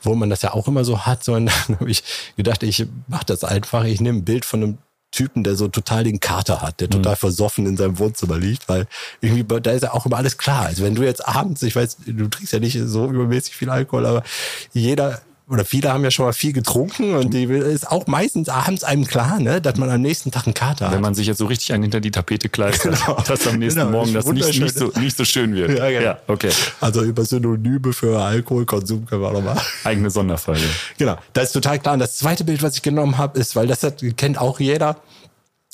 wo 0.02 0.16
man 0.16 0.30
das 0.30 0.42
ja 0.42 0.54
auch 0.54 0.68
immer 0.68 0.84
so 0.84 1.06
hat. 1.06 1.24
So, 1.24 1.34
und 1.34 1.46
dann 1.68 1.80
habe 1.80 1.92
ich 1.92 2.04
gedacht, 2.36 2.64
ich 2.64 2.86
mache 3.08 3.26
das 3.26 3.44
einfach. 3.44 3.84
Ich 3.84 4.02
nehme 4.02 4.20
ein 4.20 4.26
Bild 4.26 4.46
von 4.46 4.64
einem 4.64 4.78
Typen, 5.12 5.44
der 5.44 5.56
so 5.56 5.68
total 5.68 6.04
den 6.04 6.20
Kater 6.20 6.62
hat, 6.62 6.80
der 6.80 6.88
mhm. 6.88 6.92
total 6.92 7.16
versoffen 7.16 7.66
in 7.66 7.78
seinem 7.78 7.98
Wohnzimmer 7.98 8.38
liegt, 8.38 8.70
weil 8.70 8.88
irgendwie, 9.22 9.44
da 9.62 9.72
ist 9.72 9.82
ja 9.82 9.94
auch 9.94 10.06
immer 10.06 10.18
alles 10.18 10.38
klar. 10.38 10.68
Also 10.68 10.84
wenn 10.84 10.96
du 10.96 11.04
jetzt 11.04 11.28
abends, 11.28 11.64
ich 11.64 11.76
weiß, 11.76 11.98
du 12.06 12.28
trinkst 12.28 12.54
ja 12.54 12.60
nicht 12.60 12.78
so 12.80 13.10
übermäßig 13.10 13.56
viel 13.56 13.70
Alkohol, 13.70 14.06
aber 14.06 14.24
jeder 14.72 15.22
oder 15.50 15.66
viele 15.66 15.92
haben 15.92 16.04
ja 16.04 16.12
schon 16.12 16.26
mal 16.26 16.34
viel 16.34 16.54
getrunken 16.54 17.16
und 17.16 17.34
die 17.34 17.44
ist 17.44 17.90
auch 17.90 18.06
meistens 18.08 18.50
abends 18.50 18.84
einem 18.84 19.06
klar, 19.06 19.40
ne, 19.40 19.60
dass 19.62 19.78
man 19.78 19.90
am 19.90 20.02
nächsten 20.02 20.32
Tag 20.32 20.46
einen 20.46 20.54
Kater 20.54 20.88
hat. 20.88 20.94
Wenn 20.94 21.02
man 21.02 21.16
sich 21.16 21.26
jetzt 21.28 21.40
so 21.40 21.48
richtig 21.48 21.74
einen 21.74 21.84
hinter 21.84 22.00
die 22.00 22.12
Tapete 22.12 22.50
kleistert, 22.50 23.00
genau. 23.06 23.22
dass 23.28 23.48
am 23.48 23.58
nächsten 23.58 23.80
genau. 23.80 23.92
Morgen 23.92 24.14
das 24.14 24.26
nicht, 24.26 24.60
nicht, 24.60 24.78
so, 24.78 24.92
nicht 25.00 25.18
so 25.18 25.26
schön 25.26 25.56
wird. 25.56 25.78
Ja, 25.78 25.90
genau. 25.90 26.02
ja, 26.02 26.20
okay. 26.28 26.52
Also 26.80 27.04
über 27.04 27.26
Synonyme 27.26 27.94
für 27.94 28.20
Alkoholkonsum 28.20 29.06
können 29.08 29.22
wir 29.22 29.30
auch 29.30 29.34
nochmal. 29.34 29.58
Eigene 29.84 30.10
Sonderfolge. 30.10 30.62
Genau, 30.98 31.18
das 31.34 31.46
ist 31.46 31.54
total 31.54 31.80
klar. 31.80 31.96
Und 31.96 32.00
das 32.00 32.18
zweite 32.18 32.44
Bild, 32.44 32.62
was 32.62 32.76
ich 32.76 32.82
genommen 32.84 33.18
habe, 33.18 33.40
ist, 33.40 33.56
weil 33.56 33.68
das 33.68 33.82
hat, 33.82 34.04
kennt 34.18 34.38
auch 34.38 34.60
jeder, 34.60 34.98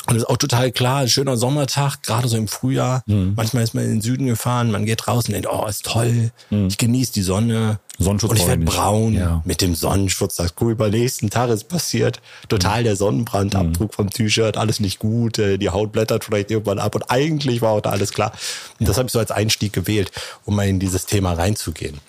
und 0.07 0.15
das 0.15 0.23
ist 0.23 0.29
auch 0.29 0.37
total 0.37 0.71
klar, 0.71 1.01
ein 1.01 1.09
schöner 1.09 1.35
Sommertag, 1.37 2.03
gerade 2.03 2.27
so 2.27 2.37
im 2.37 2.47
Frühjahr. 2.47 3.01
Mhm. 3.07 3.33
Manchmal 3.35 3.63
ist 3.63 3.73
man 3.73 3.83
in 3.85 3.91
den 3.91 4.01
Süden 4.01 4.27
gefahren, 4.27 4.71
man 4.71 4.85
geht 4.85 5.07
raus 5.07 5.27
und 5.27 5.33
denkt, 5.33 5.47
oh, 5.51 5.65
ist 5.67 5.85
toll, 5.85 6.31
mhm. 6.49 6.67
ich 6.67 6.77
genieße 6.77 7.13
die 7.13 7.23
Sonne. 7.23 7.79
Sonnenschutz 7.97 8.31
und 8.31 8.37
ich 8.37 8.47
werde 8.47 8.65
braun 8.65 9.13
ja. 9.13 9.41
mit 9.45 9.61
dem 9.61 9.73
Sonnenschutz. 9.73 10.35
Das 10.35 10.55
cool, 10.59 10.75
beim 10.75 10.91
nächsten 10.91 11.29
Tag 11.29 11.49
ist 11.49 11.69
passiert. 11.69 12.19
Total 12.49 12.83
der 12.83 12.97
Sonnenbrandabdruck 12.97 13.91
mhm. 13.91 13.95
vom 13.95 14.09
T-Shirt, 14.09 14.57
alles 14.57 14.81
nicht 14.81 14.99
gut, 14.99 15.39
äh, 15.39 15.57
die 15.57 15.69
Haut 15.69 15.93
blättert 15.93 16.25
vielleicht 16.25 16.51
irgendwann 16.51 16.79
ab. 16.79 16.93
Und 16.95 17.09
eigentlich 17.09 17.61
war 17.61 17.71
auch 17.71 17.81
da 17.81 17.91
alles 17.91 18.11
klar. 18.11 18.33
Und 18.79 18.81
ja. 18.81 18.87
das 18.87 18.97
habe 18.97 19.07
ich 19.07 19.13
so 19.13 19.19
als 19.19 19.31
Einstieg 19.31 19.71
gewählt, 19.71 20.11
um 20.43 20.57
mal 20.57 20.67
in 20.67 20.79
dieses 20.79 21.05
Thema 21.05 21.33
reinzugehen. 21.33 21.99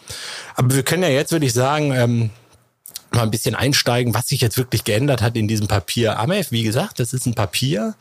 Aber 0.56 0.74
wir 0.74 0.82
können 0.82 1.04
ja 1.04 1.08
jetzt, 1.08 1.30
würde 1.30 1.46
ich 1.46 1.52
sagen, 1.52 1.92
ähm, 1.92 2.30
mal 3.16 3.22
ein 3.22 3.30
bisschen 3.30 3.54
einsteigen, 3.54 4.14
was 4.14 4.28
sich 4.28 4.40
jetzt 4.40 4.56
wirklich 4.58 4.84
geändert 4.84 5.22
hat 5.22 5.36
in 5.36 5.48
diesem 5.48 5.66
Papier. 5.66 6.18
AMEF, 6.18 6.52
wie 6.52 6.62
gesagt, 6.62 7.00
das 7.00 7.12
ist 7.12 7.26
ein 7.26 7.34
Papier 7.34 7.94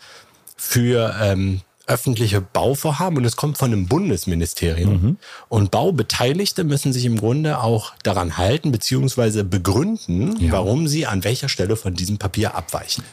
für 0.58 1.16
ähm, 1.22 1.62
öffentliche 1.88 2.42
Bauvorhaben 2.42 3.18
und 3.18 3.26
es 3.26 3.36
kommt 3.36 3.58
von 3.58 3.72
einem 3.72 3.88
Bundesministerium. 3.88 4.94
Mhm. 4.94 5.18
Und 5.50 5.72
Baubeteiligte 5.72 6.64
müssen 6.64 6.94
sich 6.94 7.06
im 7.06 7.18
Grunde 7.18 7.60
auch 7.60 7.94
daran 8.04 8.38
halten 8.38 8.72
beziehungsweise 8.72 9.44
begründen, 9.44 10.40
ja. 10.40 10.52
warum 10.52 10.88
sie 10.88 11.06
an 11.06 11.24
welcher 11.24 11.50
Stelle 11.50 11.76
von 11.76 11.94
diesem 11.94 12.18
Papier 12.18 12.56
abweichen. 12.56 13.04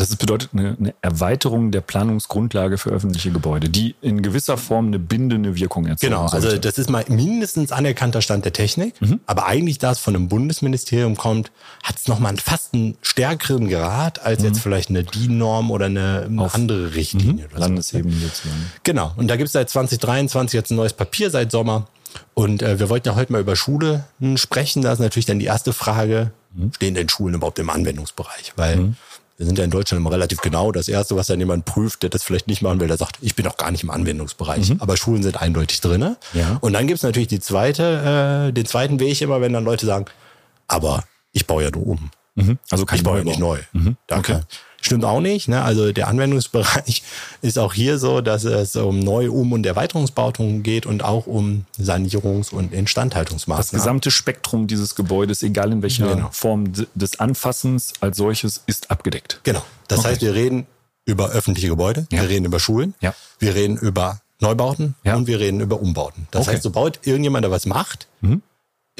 Das 0.00 0.16
bedeutet 0.16 0.50
eine, 0.54 0.76
eine, 0.80 0.94
Erweiterung 1.02 1.72
der 1.72 1.82
Planungsgrundlage 1.82 2.78
für 2.78 2.88
öffentliche 2.88 3.30
Gebäude, 3.30 3.68
die 3.68 3.94
in 4.00 4.22
gewisser 4.22 4.56
Form 4.56 4.86
eine 4.86 4.98
bindende 4.98 5.56
Wirkung 5.56 5.84
erzeugt. 5.84 6.00
Genau, 6.00 6.24
also 6.24 6.56
das 6.56 6.78
ist 6.78 6.88
mal 6.88 7.04
mindestens 7.08 7.70
anerkannter 7.70 8.22
Stand 8.22 8.46
der 8.46 8.54
Technik, 8.54 8.98
mhm. 9.02 9.20
aber 9.26 9.46
eigentlich, 9.46 9.78
da 9.78 9.92
es 9.92 9.98
von 9.98 10.16
einem 10.16 10.28
Bundesministerium 10.28 11.16
kommt, 11.16 11.52
hat 11.82 11.96
es 11.96 12.08
nochmal 12.08 12.34
fast 12.38 12.72
einen 12.72 12.96
stärkeren 13.02 13.68
Grad 13.68 14.24
als 14.24 14.40
mhm. 14.40 14.46
jetzt 14.46 14.60
vielleicht 14.60 14.88
eine 14.88 15.04
DIN-Norm 15.04 15.70
oder 15.70 15.86
eine, 15.86 16.24
eine 16.26 16.54
andere 16.54 16.94
Richtlinie. 16.94 17.48
Mhm. 17.52 17.58
Landesebene 17.58 18.16
sozusagen. 18.16 18.72
Genau, 18.84 19.12
und 19.16 19.28
da 19.28 19.36
gibt 19.36 19.48
es 19.48 19.52
seit 19.52 19.68
2023 19.68 20.56
jetzt 20.56 20.70
ein 20.70 20.76
neues 20.76 20.94
Papier 20.94 21.30
seit 21.30 21.52
Sommer. 21.52 21.88
Und 22.32 22.62
äh, 22.62 22.78
wir 22.80 22.88
wollten 22.88 23.06
ja 23.06 23.14
heute 23.16 23.32
mal 23.32 23.40
über 23.42 23.54
Schule 23.54 24.04
sprechen. 24.36 24.82
Da 24.82 24.92
ist 24.92 24.98
natürlich 24.98 25.26
dann 25.26 25.38
die 25.38 25.46
erste 25.46 25.72
Frage, 25.72 26.32
mhm. 26.54 26.72
stehen 26.72 26.94
denn 26.94 27.08
Schulen 27.08 27.34
überhaupt 27.34 27.58
im 27.58 27.68
Anwendungsbereich? 27.68 28.54
Weil 28.56 28.76
mhm 28.76 28.96
wir 29.40 29.46
sind 29.46 29.56
ja 29.56 29.64
in 29.64 29.70
Deutschland 29.70 30.02
immer 30.02 30.12
relativ 30.12 30.42
genau. 30.42 30.70
Das 30.70 30.86
Erste, 30.86 31.16
was 31.16 31.28
dann 31.28 31.38
jemand 31.38 31.64
prüft, 31.64 32.02
der 32.02 32.10
das 32.10 32.22
vielleicht 32.22 32.46
nicht 32.46 32.60
machen 32.60 32.78
will, 32.78 32.88
der 32.88 32.98
sagt, 32.98 33.16
ich 33.22 33.36
bin 33.36 33.46
auch 33.46 33.56
gar 33.56 33.70
nicht 33.70 33.82
im 33.82 33.88
Anwendungsbereich. 33.88 34.68
Mhm. 34.68 34.76
Aber 34.82 34.98
Schulen 34.98 35.22
sind 35.22 35.40
eindeutig 35.40 35.80
drinne. 35.80 36.18
Ja. 36.34 36.58
Und 36.60 36.74
dann 36.74 36.86
gibt's 36.86 37.02
natürlich 37.02 37.28
die 37.28 37.40
zweite, 37.40 38.48
äh, 38.50 38.52
den 38.52 38.66
zweiten 38.66 39.00
Weg 39.00 39.18
immer, 39.22 39.40
wenn 39.40 39.54
dann 39.54 39.64
Leute 39.64 39.86
sagen, 39.86 40.04
aber 40.68 41.04
ich 41.32 41.46
baue 41.46 41.62
ja 41.62 41.70
nur 41.70 41.86
um. 41.86 42.10
Mhm. 42.34 42.58
Also 42.68 42.84
ich 42.92 43.02
baue 43.02 43.16
ja 43.16 43.24
nicht 43.24 43.38
neu. 43.38 43.60
Mhm. 43.72 43.96
Danke. 44.06 44.32
Okay. 44.32 44.44
Stimmt 44.80 45.04
auch 45.04 45.20
nicht. 45.20 45.48
Ne? 45.48 45.62
Also 45.62 45.92
der 45.92 46.08
Anwendungsbereich 46.08 47.02
ist 47.42 47.58
auch 47.58 47.74
hier 47.74 47.98
so, 47.98 48.20
dass 48.20 48.44
es 48.44 48.76
um 48.76 48.98
Neu-, 48.98 49.30
Um- 49.30 49.52
und 49.52 49.66
Erweiterungsbauten 49.66 50.62
geht 50.62 50.86
und 50.86 51.04
auch 51.04 51.26
um 51.26 51.66
Sanierungs- 51.78 52.52
und 52.52 52.72
Instandhaltungsmaßnahmen. 52.72 53.62
Das 53.62 53.70
gesamte 53.70 54.10
Spektrum 54.10 54.66
dieses 54.66 54.94
Gebäudes, 54.94 55.42
egal 55.42 55.72
in 55.72 55.82
welcher 55.82 56.14
genau. 56.14 56.30
Form 56.32 56.72
des 56.94 57.20
Anfassens 57.20 57.92
als 58.00 58.16
solches, 58.16 58.62
ist 58.66 58.90
abgedeckt. 58.90 59.40
Genau. 59.42 59.62
Das 59.88 60.00
okay. 60.00 60.08
heißt, 60.08 60.22
wir 60.22 60.34
reden 60.34 60.66
über 61.04 61.30
öffentliche 61.30 61.68
Gebäude, 61.68 62.06
ja. 62.10 62.22
wir 62.22 62.28
reden 62.28 62.44
über 62.44 62.60
Schulen, 62.60 62.94
ja. 63.00 63.14
wir 63.38 63.54
reden 63.54 63.76
über 63.76 64.20
Neubauten 64.38 64.94
ja. 65.04 65.16
und 65.16 65.26
wir 65.26 65.40
reden 65.40 65.60
über 65.60 65.80
Umbauten. 65.80 66.26
Das 66.30 66.42
okay. 66.42 66.52
heißt, 66.52 66.62
sobald 66.62 67.06
irgendjemand 67.06 67.44
da 67.44 67.50
was 67.50 67.66
macht, 67.66 68.06
mhm 68.20 68.42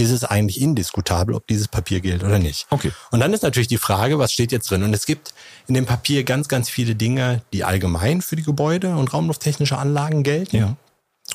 ist 0.00 0.10
es 0.10 0.24
eigentlich 0.24 0.60
indiskutabel, 0.60 1.34
ob 1.34 1.46
dieses 1.46 1.68
Papier 1.68 2.00
gilt 2.00 2.24
oder 2.24 2.38
nicht. 2.38 2.66
Okay. 2.70 2.92
Und 3.10 3.20
dann 3.20 3.32
ist 3.32 3.42
natürlich 3.42 3.68
die 3.68 3.78
Frage, 3.78 4.18
was 4.18 4.32
steht 4.32 4.52
jetzt 4.52 4.70
drin? 4.70 4.82
Und 4.82 4.94
es 4.94 5.06
gibt 5.06 5.34
in 5.66 5.74
dem 5.74 5.86
Papier 5.86 6.24
ganz, 6.24 6.48
ganz 6.48 6.68
viele 6.68 6.94
Dinge, 6.94 7.42
die 7.52 7.64
allgemein 7.64 8.22
für 8.22 8.36
die 8.36 8.42
Gebäude 8.42 8.96
und 8.96 9.12
raumlufttechnische 9.12 9.78
Anlagen 9.78 10.22
gelten. 10.22 10.56
Ja. 10.56 10.76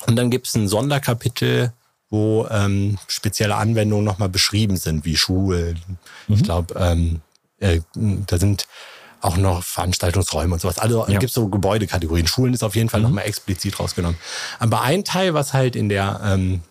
Und 0.06 0.16
dann 0.16 0.30
gibt 0.30 0.46
es 0.46 0.54
ein 0.54 0.68
Sonderkapitel, 0.68 1.72
wo 2.10 2.46
ähm, 2.50 2.98
spezielle 3.08 3.56
Anwendungen 3.56 4.04
nochmal 4.04 4.28
beschrieben 4.28 4.76
sind, 4.76 5.04
wie 5.04 5.16
Schulen. 5.16 5.80
Mhm. 6.28 6.34
Ich 6.34 6.42
glaube, 6.42 6.74
ähm, 6.78 7.20
äh, 7.58 7.80
da 7.94 8.38
sind 8.38 8.66
auch 9.20 9.36
noch 9.36 9.64
Veranstaltungsräume 9.64 10.54
und 10.54 10.60
sowas. 10.60 10.78
Also 10.78 11.06
ja. 11.08 11.18
gibt 11.18 11.30
es 11.30 11.34
so 11.34 11.48
Gebäudekategorien. 11.48 12.26
Schulen 12.26 12.54
ist 12.54 12.62
auf 12.62 12.76
jeden 12.76 12.88
Fall 12.88 13.00
mhm. 13.00 13.06
nochmal 13.06 13.24
explizit 13.24 13.80
rausgenommen. 13.80 14.18
Aber 14.58 14.82
ein 14.82 15.04
Teil, 15.04 15.34
was 15.34 15.52
halt 15.52 15.74
in 15.74 15.88
der 15.88 16.20
ähm, 16.22 16.62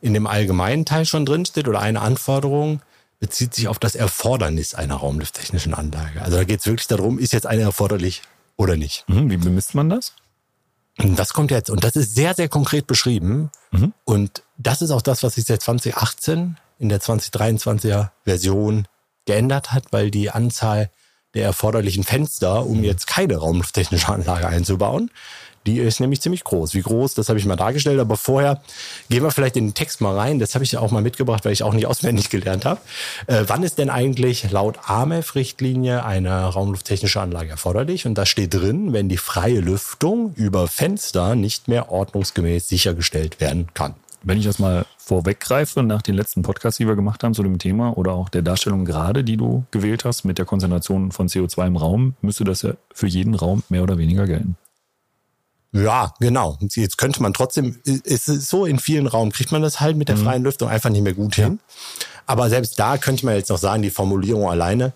in 0.00 0.14
dem 0.14 0.26
allgemeinen 0.26 0.84
Teil 0.84 1.06
schon 1.06 1.26
drinsteht 1.26 1.68
oder 1.68 1.80
eine 1.80 2.00
Anforderung, 2.00 2.80
bezieht 3.20 3.54
sich 3.54 3.68
auf 3.68 3.78
das 3.78 3.94
Erfordernis 3.94 4.74
einer 4.74 4.96
raumlufttechnischen 4.96 5.74
Anlage. 5.74 6.22
Also 6.22 6.36
da 6.36 6.44
geht 6.44 6.60
es 6.60 6.66
wirklich 6.66 6.86
darum, 6.86 7.18
ist 7.18 7.32
jetzt 7.32 7.46
eine 7.46 7.62
erforderlich 7.62 8.22
oder 8.56 8.76
nicht. 8.76 9.04
Mhm, 9.08 9.30
wie 9.30 9.36
bemisst 9.36 9.74
man 9.74 9.88
das? 9.88 10.12
Das 10.96 11.32
kommt 11.32 11.52
jetzt 11.52 11.70
und 11.70 11.84
das 11.84 11.94
ist 11.94 12.14
sehr, 12.14 12.34
sehr 12.34 12.48
konkret 12.48 12.86
beschrieben. 12.86 13.50
Mhm. 13.70 13.92
Und 14.04 14.42
das 14.56 14.82
ist 14.82 14.90
auch 14.90 15.02
das, 15.02 15.22
was 15.22 15.34
sich 15.34 15.44
seit 15.44 15.62
2018 15.62 16.56
in 16.78 16.88
der 16.88 17.00
2023er 17.00 18.10
Version 18.24 18.86
geändert 19.24 19.72
hat, 19.72 19.92
weil 19.92 20.10
die 20.10 20.30
Anzahl 20.30 20.90
der 21.34 21.44
erforderlichen 21.44 22.04
Fenster, 22.04 22.66
um 22.66 22.82
jetzt 22.82 23.06
keine 23.06 23.36
raumlufttechnische 23.36 24.08
Anlage 24.08 24.48
einzubauen, 24.48 25.10
die 25.68 25.78
ist 25.78 26.00
nämlich 26.00 26.22
ziemlich 26.22 26.44
groß. 26.44 26.74
Wie 26.74 26.80
groß, 26.80 27.14
das 27.14 27.28
habe 27.28 27.38
ich 27.38 27.44
mal 27.44 27.56
dargestellt. 27.56 28.00
Aber 28.00 28.16
vorher 28.16 28.62
gehen 29.10 29.22
wir 29.22 29.30
vielleicht 29.30 29.56
in 29.56 29.68
den 29.68 29.74
Text 29.74 30.00
mal 30.00 30.16
rein. 30.16 30.38
Das 30.38 30.54
habe 30.54 30.64
ich 30.64 30.72
ja 30.72 30.80
auch 30.80 30.90
mal 30.90 31.02
mitgebracht, 31.02 31.44
weil 31.44 31.52
ich 31.52 31.62
auch 31.62 31.74
nicht 31.74 31.86
auswendig 31.86 32.30
gelernt 32.30 32.64
habe. 32.64 32.80
Äh, 33.26 33.44
wann 33.46 33.62
ist 33.62 33.78
denn 33.78 33.90
eigentlich 33.90 34.50
laut 34.50 34.78
AMEF-Richtlinie 34.86 36.04
eine 36.04 36.44
raumlufttechnische 36.44 37.20
Anlage 37.20 37.50
erforderlich? 37.50 38.06
Und 38.06 38.16
da 38.16 38.24
steht 38.24 38.54
drin, 38.54 38.94
wenn 38.94 39.10
die 39.10 39.18
freie 39.18 39.60
Lüftung 39.60 40.32
über 40.34 40.68
Fenster 40.68 41.34
nicht 41.34 41.68
mehr 41.68 41.92
ordnungsgemäß 41.92 42.66
sichergestellt 42.66 43.38
werden 43.38 43.68
kann. 43.74 43.94
Wenn 44.22 44.38
ich 44.38 44.46
das 44.46 44.58
mal 44.58 44.86
vorweggreife 44.96 45.82
nach 45.82 46.02
den 46.02 46.14
letzten 46.14 46.42
Podcasts, 46.42 46.78
die 46.78 46.88
wir 46.88 46.96
gemacht 46.96 47.22
haben 47.22 47.34
zu 47.34 47.42
dem 47.42 47.58
Thema 47.58 47.96
oder 47.96 48.12
auch 48.12 48.30
der 48.30 48.42
Darstellung 48.42 48.84
gerade, 48.84 49.22
die 49.22 49.36
du 49.36 49.64
gewählt 49.70 50.04
hast 50.04 50.24
mit 50.24 50.38
der 50.38 50.44
Konzentration 50.44 51.12
von 51.12 51.28
CO2 51.28 51.66
im 51.66 51.76
Raum, 51.76 52.14
müsste 52.22 52.44
das 52.44 52.62
ja 52.62 52.72
für 52.92 53.06
jeden 53.06 53.34
Raum 53.34 53.62
mehr 53.68 53.82
oder 53.82 53.98
weniger 53.98 54.26
gelten. 54.26 54.56
Ja, 55.72 56.14
genau. 56.18 56.56
Jetzt 56.60 56.96
könnte 56.96 57.22
man 57.22 57.34
trotzdem, 57.34 57.78
ist 57.84 58.28
es 58.28 58.48
so, 58.48 58.64
in 58.64 58.78
vielen 58.78 59.06
Raum 59.06 59.32
kriegt 59.32 59.52
man 59.52 59.62
das 59.62 59.80
halt 59.80 59.96
mit 59.96 60.08
der 60.08 60.16
mhm. 60.16 60.24
freien 60.24 60.42
Lüftung 60.42 60.68
einfach 60.68 60.90
nicht 60.90 61.02
mehr 61.02 61.14
gut 61.14 61.36
ja. 61.36 61.44
hin. 61.44 61.60
Aber 62.26 62.48
selbst 62.48 62.78
da 62.78 62.96
könnte 62.98 63.26
man 63.26 63.34
jetzt 63.34 63.50
noch 63.50 63.58
sagen, 63.58 63.82
die 63.82 63.90
Formulierung 63.90 64.48
alleine, 64.48 64.92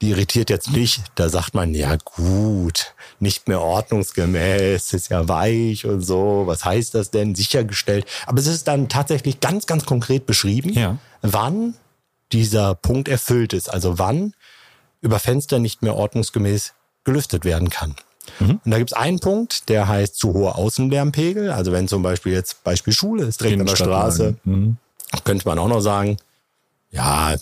die 0.00 0.10
irritiert 0.10 0.50
jetzt 0.50 0.70
nicht. 0.70 1.02
Da 1.14 1.28
sagt 1.28 1.54
man, 1.54 1.74
ja 1.74 1.96
gut, 1.96 2.94
nicht 3.20 3.48
mehr 3.48 3.60
ordnungsgemäß, 3.60 4.92
ist 4.92 5.08
ja 5.08 5.28
weich 5.28 5.86
und 5.86 6.02
so. 6.02 6.44
Was 6.46 6.64
heißt 6.64 6.94
das 6.94 7.10
denn? 7.10 7.34
Sichergestellt. 7.34 8.06
Aber 8.26 8.38
es 8.38 8.46
ist 8.46 8.68
dann 8.68 8.88
tatsächlich 8.88 9.40
ganz, 9.40 9.66
ganz 9.66 9.86
konkret 9.86 10.26
beschrieben, 10.26 10.72
ja. 10.72 10.98
wann 11.22 11.74
dieser 12.32 12.74
Punkt 12.74 13.08
erfüllt 13.08 13.52
ist. 13.52 13.68
Also 13.68 13.98
wann 13.98 14.34
über 15.00 15.18
Fenster 15.18 15.58
nicht 15.58 15.82
mehr 15.82 15.94
ordnungsgemäß 15.96 16.74
gelüftet 17.04 17.44
werden 17.44 17.70
kann. 17.70 17.96
Mhm. 18.40 18.60
Und 18.64 18.70
da 18.70 18.78
gibt 18.78 18.90
es 18.90 18.96
einen 18.96 19.20
Punkt, 19.20 19.68
der 19.68 19.88
heißt 19.88 20.18
zu 20.18 20.34
hoher 20.34 20.56
Außenlärmpegel. 20.56 21.50
Also 21.50 21.72
wenn 21.72 21.88
zum 21.88 22.02
Beispiel 22.02 22.32
jetzt 22.32 22.62
Beispiel 22.64 22.92
Schule 22.92 23.24
ist 23.24 23.40
direkt 23.40 23.60
an 23.60 23.66
der 23.66 23.76
Straße, 23.76 24.36
mhm. 24.44 24.76
könnte 25.24 25.46
man 25.48 25.58
auch 25.58 25.68
noch 25.68 25.80
sagen, 25.80 26.16
ja, 26.90 27.36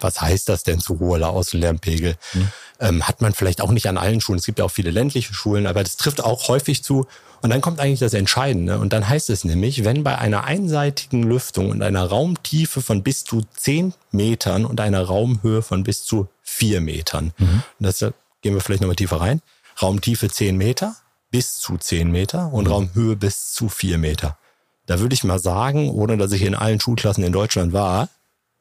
was 0.00 0.20
heißt 0.20 0.48
das 0.48 0.64
denn 0.64 0.80
zu 0.80 0.98
hoher 0.98 1.28
Außenlärmpegel? 1.28 2.16
Mhm. 2.34 2.48
Ähm, 2.80 3.06
hat 3.06 3.20
man 3.22 3.32
vielleicht 3.32 3.60
auch 3.60 3.70
nicht 3.70 3.88
an 3.88 3.96
allen 3.96 4.20
Schulen. 4.20 4.38
Es 4.38 4.46
gibt 4.46 4.58
ja 4.58 4.64
auch 4.64 4.70
viele 4.70 4.90
ländliche 4.90 5.32
Schulen, 5.32 5.66
aber 5.66 5.82
das 5.82 5.96
trifft 5.96 6.22
auch 6.22 6.48
häufig 6.48 6.82
zu. 6.82 7.06
Und 7.42 7.50
dann 7.50 7.60
kommt 7.60 7.80
eigentlich 7.80 8.00
das 8.00 8.14
Entscheidende. 8.14 8.78
Und 8.78 8.92
dann 8.92 9.08
heißt 9.08 9.30
es 9.30 9.44
nämlich, 9.44 9.84
wenn 9.84 10.04
bei 10.04 10.18
einer 10.18 10.44
einseitigen 10.44 11.24
Lüftung 11.24 11.70
und 11.70 11.82
einer 11.82 12.04
Raumtiefe 12.04 12.82
von 12.82 13.02
bis 13.02 13.24
zu 13.24 13.42
zehn 13.56 13.94
Metern 14.12 14.64
und 14.64 14.80
einer 14.80 15.02
Raumhöhe 15.02 15.62
von 15.62 15.82
bis 15.82 16.04
zu 16.04 16.28
vier 16.42 16.80
Metern, 16.80 17.32
mhm. 17.38 17.62
das 17.80 18.04
gehen 18.42 18.54
wir 18.54 18.60
vielleicht 18.60 18.82
nochmal 18.82 18.96
tiefer 18.96 19.20
rein, 19.20 19.42
Raumtiefe 19.82 20.30
10 20.30 20.56
Meter 20.56 20.96
bis 21.30 21.58
zu 21.58 21.78
10 21.78 22.10
Meter 22.10 22.52
und 22.52 22.66
mhm. 22.66 22.72
Raumhöhe 22.72 23.16
bis 23.16 23.52
zu 23.52 23.68
4 23.68 23.98
Meter. 23.98 24.38
Da 24.86 25.00
würde 25.00 25.14
ich 25.14 25.24
mal 25.24 25.38
sagen, 25.38 25.90
ohne 25.90 26.16
dass 26.16 26.32
ich 26.32 26.42
in 26.42 26.54
allen 26.54 26.80
Schulklassen 26.80 27.24
in 27.24 27.32
Deutschland 27.32 27.72
war, 27.72 28.08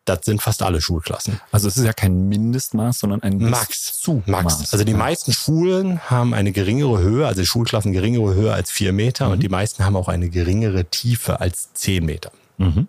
das 0.06 0.22
sind 0.26 0.42
fast 0.42 0.64
alle 0.64 0.82
Schulklassen. 0.82 1.40
Also 1.52 1.68
es 1.68 1.78
ist 1.78 1.86
ja 1.86 1.94
kein 1.94 2.28
Mindestmaß, 2.28 3.00
sondern 3.00 3.22
ein 3.22 3.38
Max. 3.38 4.00
Zu 4.00 4.24
Max. 4.26 4.74
Also 4.74 4.84
die 4.84 4.94
meisten 4.94 5.32
Schulen 5.32 6.00
haben 6.10 6.34
eine 6.34 6.52
geringere 6.52 7.00
Höhe, 7.00 7.28
also 7.28 7.42
die 7.42 7.48
Schulklassen 7.48 7.92
geringere 7.92 8.34
Höhe 8.34 8.54
als 8.54 8.72
4 8.72 8.94
Meter 8.94 9.28
mhm. 9.28 9.34
und 9.34 9.44
die 9.44 9.50
meisten 9.50 9.86
haben 9.86 9.96
auch 9.96 10.08
eine 10.08 10.30
geringere 10.30 10.86
Tiefe 10.86 11.40
als 11.40 11.74
10 11.74 12.06
Meter. 12.06 12.32
Mhm. 12.58 12.88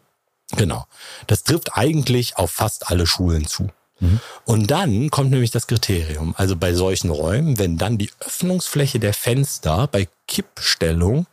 Genau. 0.56 0.86
Das 1.26 1.44
trifft 1.44 1.76
eigentlich 1.76 2.36
auf 2.36 2.50
fast 2.50 2.88
alle 2.88 3.06
Schulen 3.06 3.46
zu. 3.46 3.68
Mhm. 4.02 4.20
Und 4.44 4.70
dann 4.70 5.10
kommt 5.10 5.30
nämlich 5.30 5.50
das 5.50 5.66
Kriterium. 5.66 6.34
Also 6.36 6.56
bei 6.56 6.74
solchen 6.74 7.10
Räumen, 7.10 7.58
wenn 7.58 7.78
dann 7.78 7.98
die 7.98 8.10
Öffnungsfläche 8.20 8.98
der 8.98 9.14
Fenster 9.14 9.86
bei 9.86 10.08
Kippstellung 10.26 11.26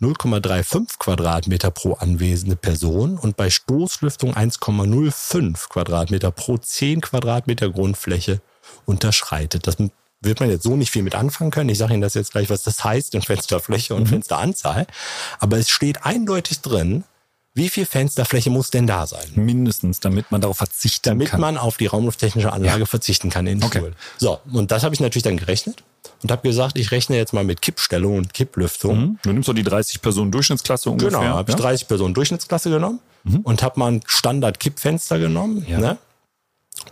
0,35 0.00 0.98
Quadratmeter 0.98 1.70
pro 1.70 1.94
anwesende 1.94 2.56
Person 2.56 3.18
und 3.18 3.36
bei 3.36 3.48
Stoßlüftung 3.48 4.34
1,05 4.34 5.68
Quadratmeter 5.68 6.30
pro 6.30 6.58
10 6.58 7.00
Quadratmeter 7.00 7.70
Grundfläche 7.70 8.40
unterschreitet. 8.84 9.66
Das 9.66 9.76
wird 10.20 10.40
man 10.40 10.50
jetzt 10.50 10.64
so 10.64 10.76
nicht 10.76 10.90
viel 10.90 11.02
mit 11.02 11.14
anfangen 11.14 11.50
können. 11.50 11.70
Ich 11.70 11.78
sage 11.78 11.94
Ihnen 11.94 12.02
das 12.02 12.14
jetzt 12.14 12.32
gleich, 12.32 12.50
was 12.50 12.62
das 12.62 12.84
heißt 12.84 13.14
in 13.14 13.22
Fensterfläche 13.22 13.94
und 13.94 14.04
mhm. 14.04 14.08
Fensteranzahl. 14.08 14.86
Aber 15.38 15.56
es 15.56 15.70
steht 15.70 16.04
eindeutig 16.04 16.60
drin, 16.60 17.04
wie 17.56 17.70
viel 17.70 17.86
Fensterfläche 17.86 18.50
muss 18.50 18.70
denn 18.70 18.86
da 18.86 19.06
sein? 19.06 19.26
Mindestens, 19.34 19.98
damit 20.00 20.30
man 20.30 20.42
darauf 20.42 20.58
verzichten 20.58 21.08
damit 21.08 21.28
kann. 21.28 21.40
Damit 21.40 21.56
man 21.56 21.64
auf 21.64 21.78
die 21.78 21.86
raumlufttechnische 21.86 22.52
Anlage 22.52 22.80
ja. 22.80 22.86
verzichten 22.86 23.30
kann 23.30 23.46
in 23.46 23.64
okay. 23.64 23.78
Schulen. 23.78 23.96
So, 24.18 24.38
und 24.52 24.70
das 24.70 24.82
habe 24.82 24.94
ich 24.94 25.00
natürlich 25.00 25.22
dann 25.22 25.38
gerechnet 25.38 25.82
und 26.22 26.30
habe 26.30 26.46
gesagt, 26.46 26.78
ich 26.78 26.90
rechne 26.90 27.16
jetzt 27.16 27.32
mal 27.32 27.44
mit 27.44 27.62
Kippstellung 27.62 28.18
und 28.18 28.34
Kipplüftung. 28.34 28.98
Mhm. 28.98 29.18
Du 29.22 29.32
nimmst 29.32 29.48
doch 29.48 29.54
die 29.54 29.62
30 29.62 30.02
Personen 30.02 30.30
Durchschnittsklasse 30.32 30.90
ungefähr. 30.90 31.18
Genau, 31.18 31.34
habe 31.34 31.50
ja? 31.50 31.56
ich 31.56 31.62
30 31.62 31.88
Personen 31.88 32.12
Durchschnittsklasse 32.12 32.68
genommen 32.68 33.00
mhm. 33.24 33.40
und 33.40 33.62
habe 33.62 33.80
mal 33.80 33.92
ein 33.92 34.02
Standard-Kippfenster 34.04 35.18
genommen 35.18 35.64
ja. 35.66 35.78
ne? 35.78 35.98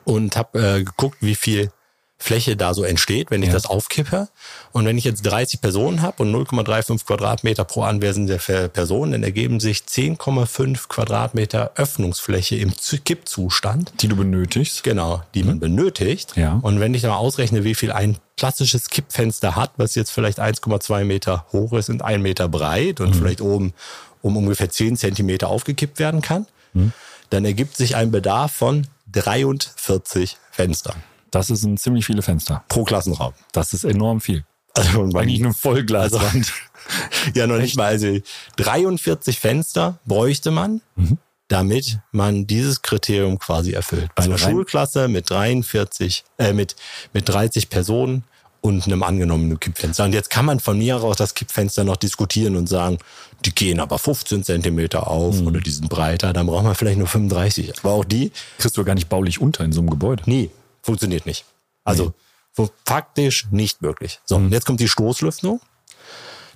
und 0.04 0.34
habe 0.34 0.58
äh, 0.58 0.82
geguckt, 0.82 1.18
wie 1.20 1.34
viel 1.34 1.70
Fläche 2.16 2.56
da 2.56 2.74
so 2.74 2.84
entsteht, 2.84 3.30
wenn 3.30 3.42
ich 3.42 3.48
ja. 3.48 3.54
das 3.54 3.66
aufkippe. 3.66 4.28
Und 4.72 4.86
wenn 4.86 4.96
ich 4.96 5.04
jetzt 5.04 5.22
30 5.22 5.60
Personen 5.60 6.00
habe 6.00 6.22
und 6.22 6.34
0,35 6.34 7.04
Quadratmeter 7.04 7.64
pro 7.64 7.82
anwesende 7.82 8.38
Person, 8.38 9.12
dann 9.12 9.22
ergeben 9.22 9.60
sich 9.60 9.80
10,5 9.80 10.88
Quadratmeter 10.88 11.72
Öffnungsfläche 11.74 12.56
im 12.56 12.72
Kippzustand. 13.04 13.92
Die 14.00 14.08
du 14.08 14.16
benötigst. 14.16 14.84
Genau, 14.84 15.22
die 15.34 15.42
mhm. 15.42 15.48
man 15.48 15.60
benötigt. 15.60 16.36
Ja. 16.36 16.58
Und 16.62 16.80
wenn 16.80 16.94
ich 16.94 17.02
dann 17.02 17.10
mal 17.10 17.18
ausrechne, 17.18 17.64
wie 17.64 17.74
viel 17.74 17.92
ein 17.92 18.16
klassisches 18.36 18.88
Kippfenster 18.88 19.56
hat, 19.56 19.72
was 19.76 19.94
jetzt 19.94 20.10
vielleicht 20.10 20.40
1,2 20.40 21.04
Meter 21.04 21.46
hoch 21.52 21.72
ist 21.72 21.90
und 21.90 22.02
1 22.02 22.22
Meter 22.22 22.48
breit 22.48 23.00
und 23.00 23.10
mhm. 23.10 23.14
vielleicht 23.14 23.40
oben 23.40 23.74
um 24.22 24.36
ungefähr 24.36 24.70
10 24.70 24.96
Zentimeter 24.96 25.48
aufgekippt 25.48 25.98
werden 25.98 26.22
kann, 26.22 26.46
mhm. 26.72 26.92
dann 27.30 27.44
ergibt 27.44 27.76
sich 27.76 27.96
ein 27.96 28.10
Bedarf 28.10 28.52
von 28.52 28.86
43 29.12 30.38
Fenstern. 30.50 31.02
Das 31.34 31.48
sind 31.48 31.80
ziemlich 31.80 32.06
viele 32.06 32.22
Fenster. 32.22 32.62
Pro 32.68 32.84
Klassenraum. 32.84 33.32
Das 33.52 33.72
ist 33.72 33.84
enorm 33.84 34.20
viel. 34.20 34.44
Also 34.72 35.02
eigentlich 35.02 35.42
eine 35.42 35.52
Vollglaswand. 35.52 36.22
Also, 36.24 36.52
ja, 37.34 37.46
noch 37.46 37.58
nicht 37.58 37.76
mal. 37.76 37.86
Also 37.86 38.18
43 38.56 39.38
Fenster 39.38 39.98
bräuchte 40.04 40.52
man, 40.52 40.80
mhm. 40.94 41.18
damit 41.48 41.98
man 42.12 42.46
dieses 42.46 42.82
Kriterium 42.82 43.38
quasi 43.38 43.72
erfüllt. 43.72 44.10
Bei 44.14 44.22
also 44.22 44.30
einer 44.30 44.38
Schulklasse 44.38 45.08
mit 45.08 45.30
43, 45.30 46.24
äh, 46.38 46.52
mit, 46.52 46.76
mit 47.12 47.28
30 47.28 47.68
Personen 47.68 48.24
und 48.60 48.86
einem 48.86 49.02
angenommenen 49.02 49.58
Kippfenster. 49.58 50.04
Und 50.04 50.12
jetzt 50.12 50.30
kann 50.30 50.44
man 50.44 50.58
von 50.60 50.78
mir 50.78 51.02
aus 51.02 51.16
das 51.16 51.34
Kippfenster 51.34 51.82
noch 51.82 51.96
diskutieren 51.96 52.56
und 52.56 52.68
sagen, 52.68 52.98
die 53.44 53.54
gehen 53.54 53.78
aber 53.78 53.98
15 53.98 54.44
Zentimeter 54.44 55.08
auf 55.08 55.40
mhm. 55.40 55.48
oder 55.48 55.60
die 55.60 55.70
sind 55.70 55.88
breiter, 55.88 56.32
dann 56.32 56.46
braucht 56.46 56.64
man 56.64 56.74
vielleicht 56.74 56.98
nur 56.98 57.08
35. 57.08 57.78
Aber 57.80 57.92
auch 57.92 58.04
die 58.04 58.30
kriegst 58.58 58.76
du 58.76 58.84
gar 58.84 58.94
nicht 58.94 59.08
baulich 59.08 59.40
unter 59.40 59.64
in 59.64 59.72
so 59.72 59.80
einem 59.80 59.90
Gebäude. 59.90 60.22
Nie 60.26 60.50
funktioniert 60.84 61.26
nicht. 61.26 61.44
Also 61.82 62.12
nee. 62.56 62.68
faktisch 62.84 63.46
nicht 63.50 63.82
möglich. 63.82 64.20
So, 64.24 64.38
mhm. 64.38 64.52
jetzt 64.52 64.66
kommt 64.66 64.80
die 64.80 64.88
Stoßlüftung. 64.88 65.60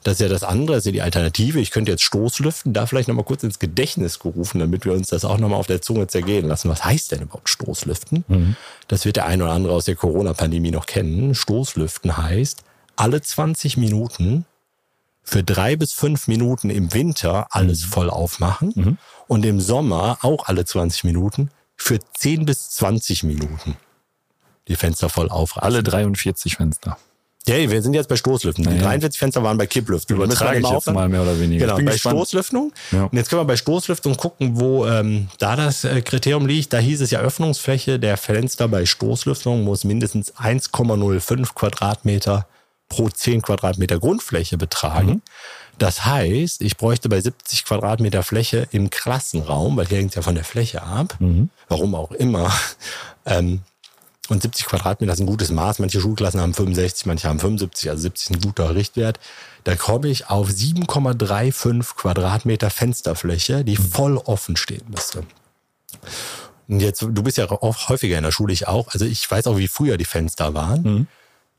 Das 0.04 0.14
ist 0.14 0.20
ja 0.20 0.28
das 0.28 0.44
andere, 0.44 0.76
das 0.76 0.82
ist 0.82 0.86
ja 0.86 0.92
die 0.92 1.02
Alternative. 1.02 1.58
Ich 1.60 1.70
könnte 1.70 1.90
jetzt 1.90 2.02
Stoßlüften, 2.02 2.72
da 2.72 2.86
vielleicht 2.86 3.08
nochmal 3.08 3.24
kurz 3.24 3.42
ins 3.42 3.58
Gedächtnis 3.58 4.20
gerufen, 4.20 4.60
damit 4.60 4.84
wir 4.84 4.92
uns 4.92 5.08
das 5.08 5.24
auch 5.24 5.38
nochmal 5.38 5.58
auf 5.58 5.66
der 5.66 5.82
Zunge 5.82 6.06
zergehen 6.06 6.46
lassen. 6.46 6.70
Was 6.70 6.84
heißt 6.84 7.12
denn 7.12 7.22
überhaupt 7.22 7.48
Stoßlüften? 7.48 8.24
Mhm. 8.28 8.56
Das 8.86 9.04
wird 9.04 9.16
der 9.16 9.26
ein 9.26 9.42
oder 9.42 9.52
andere 9.52 9.74
aus 9.74 9.86
der 9.86 9.96
Corona-Pandemie 9.96 10.70
noch 10.70 10.86
kennen. 10.86 11.34
Stoßlüften 11.34 12.16
heißt, 12.16 12.62
alle 12.96 13.20
20 13.20 13.76
Minuten 13.76 14.44
für 15.24 15.42
drei 15.42 15.76
bis 15.76 15.92
fünf 15.92 16.28
Minuten 16.28 16.70
im 16.70 16.94
Winter 16.94 17.48
alles 17.50 17.82
mhm. 17.82 17.90
voll 17.90 18.10
aufmachen 18.10 18.72
mhm. 18.74 18.98
und 19.26 19.44
im 19.44 19.60
Sommer 19.60 20.18
auch 20.22 20.46
alle 20.46 20.64
20 20.64 21.04
Minuten 21.04 21.50
für 21.76 21.98
10 22.18 22.46
bis 22.46 22.70
20 22.70 23.24
Minuten 23.24 23.76
die 24.68 24.76
Fenster 24.76 25.08
voll 25.08 25.28
aufreißen. 25.28 25.64
Alle 25.64 25.82
43 25.82 26.56
Fenster. 26.56 26.96
Ja, 27.48 27.70
wir 27.70 27.82
sind 27.82 27.94
jetzt 27.94 28.08
bei 28.08 28.16
Stoßlüften. 28.16 28.64
Die 28.68 28.78
43 28.78 29.18
Fenster 29.18 29.42
waren 29.42 29.56
bei 29.56 29.66
Kipplüften. 29.66 30.16
Übertrage 30.16 30.60
ich 30.60 30.68
jetzt 30.68 30.90
mal 30.90 31.08
mehr 31.08 31.22
oder 31.22 31.40
weniger. 31.40 31.64
Genau, 31.64 31.76
bei 31.76 31.92
gespannt. 31.92 32.16
Stoßlüftung. 32.16 32.72
Ja. 32.92 33.04
Und 33.04 33.16
jetzt 33.16 33.30
können 33.30 33.40
wir 33.40 33.46
bei 33.46 33.56
Stoßlüftung 33.56 34.16
gucken, 34.18 34.60
wo 34.60 34.86
ähm, 34.86 35.28
da 35.38 35.56
das 35.56 35.84
äh, 35.84 36.02
Kriterium 36.02 36.46
liegt. 36.46 36.74
Da 36.74 36.78
hieß 36.78 37.00
es 37.00 37.10
ja, 37.10 37.20
Öffnungsfläche 37.20 37.98
der 37.98 38.18
Fenster 38.18 38.68
bei 38.68 38.84
Stoßlüftung 38.84 39.64
muss 39.64 39.84
mindestens 39.84 40.34
1,05 40.34 41.54
Quadratmeter 41.54 42.46
pro 42.90 43.08
10 43.08 43.40
Quadratmeter 43.40 43.98
Grundfläche 43.98 44.58
betragen. 44.58 45.08
Mhm. 45.08 45.22
Das 45.78 46.04
heißt, 46.04 46.60
ich 46.60 46.76
bräuchte 46.76 47.08
bei 47.08 47.20
70 47.20 47.64
Quadratmeter 47.64 48.22
Fläche 48.22 48.66
im 48.72 48.90
Klassenraum, 48.90 49.76
weil 49.76 49.86
hier 49.86 49.98
hängt 49.98 50.14
ja 50.16 50.22
von 50.22 50.34
der 50.34 50.44
Fläche 50.44 50.82
ab, 50.82 51.16
mhm. 51.20 51.50
warum 51.68 51.94
auch 51.94 52.12
immer, 52.12 52.52
ähm, 53.26 53.60
Und 54.28 54.42
70 54.42 54.66
Quadratmeter 54.66 55.12
ist 55.12 55.20
ein 55.20 55.26
gutes 55.26 55.50
Maß. 55.50 55.78
Manche 55.78 56.00
Schulklassen 56.00 56.40
haben 56.40 56.52
65, 56.52 57.06
manche 57.06 57.28
haben 57.28 57.40
75, 57.40 57.90
also 57.90 58.02
70 58.02 58.30
ist 58.30 58.36
ein 58.36 58.40
guter 58.40 58.74
Richtwert. 58.74 59.18
Da 59.64 59.74
komme 59.74 60.08
ich 60.08 60.28
auf 60.28 60.48
7,35 60.48 61.96
Quadratmeter 61.96 62.70
Fensterfläche, 62.70 63.64
die 63.64 63.76
voll 63.76 64.18
offen 64.18 64.56
stehen 64.56 64.84
müsste. 64.88 65.24
Und 66.68 66.80
jetzt, 66.80 67.00
du 67.00 67.22
bist 67.22 67.38
ja 67.38 67.50
auch 67.50 67.88
häufiger 67.88 68.18
in 68.18 68.24
der 68.24 68.30
Schule, 68.30 68.52
ich 68.52 68.68
auch. 68.68 68.88
Also 68.88 69.06
ich 69.06 69.28
weiß 69.30 69.46
auch, 69.46 69.56
wie 69.56 69.68
früher 69.68 69.96
die 69.96 70.04
Fenster 70.04 70.52
waren. 70.52 70.82
Mhm. 70.82 71.06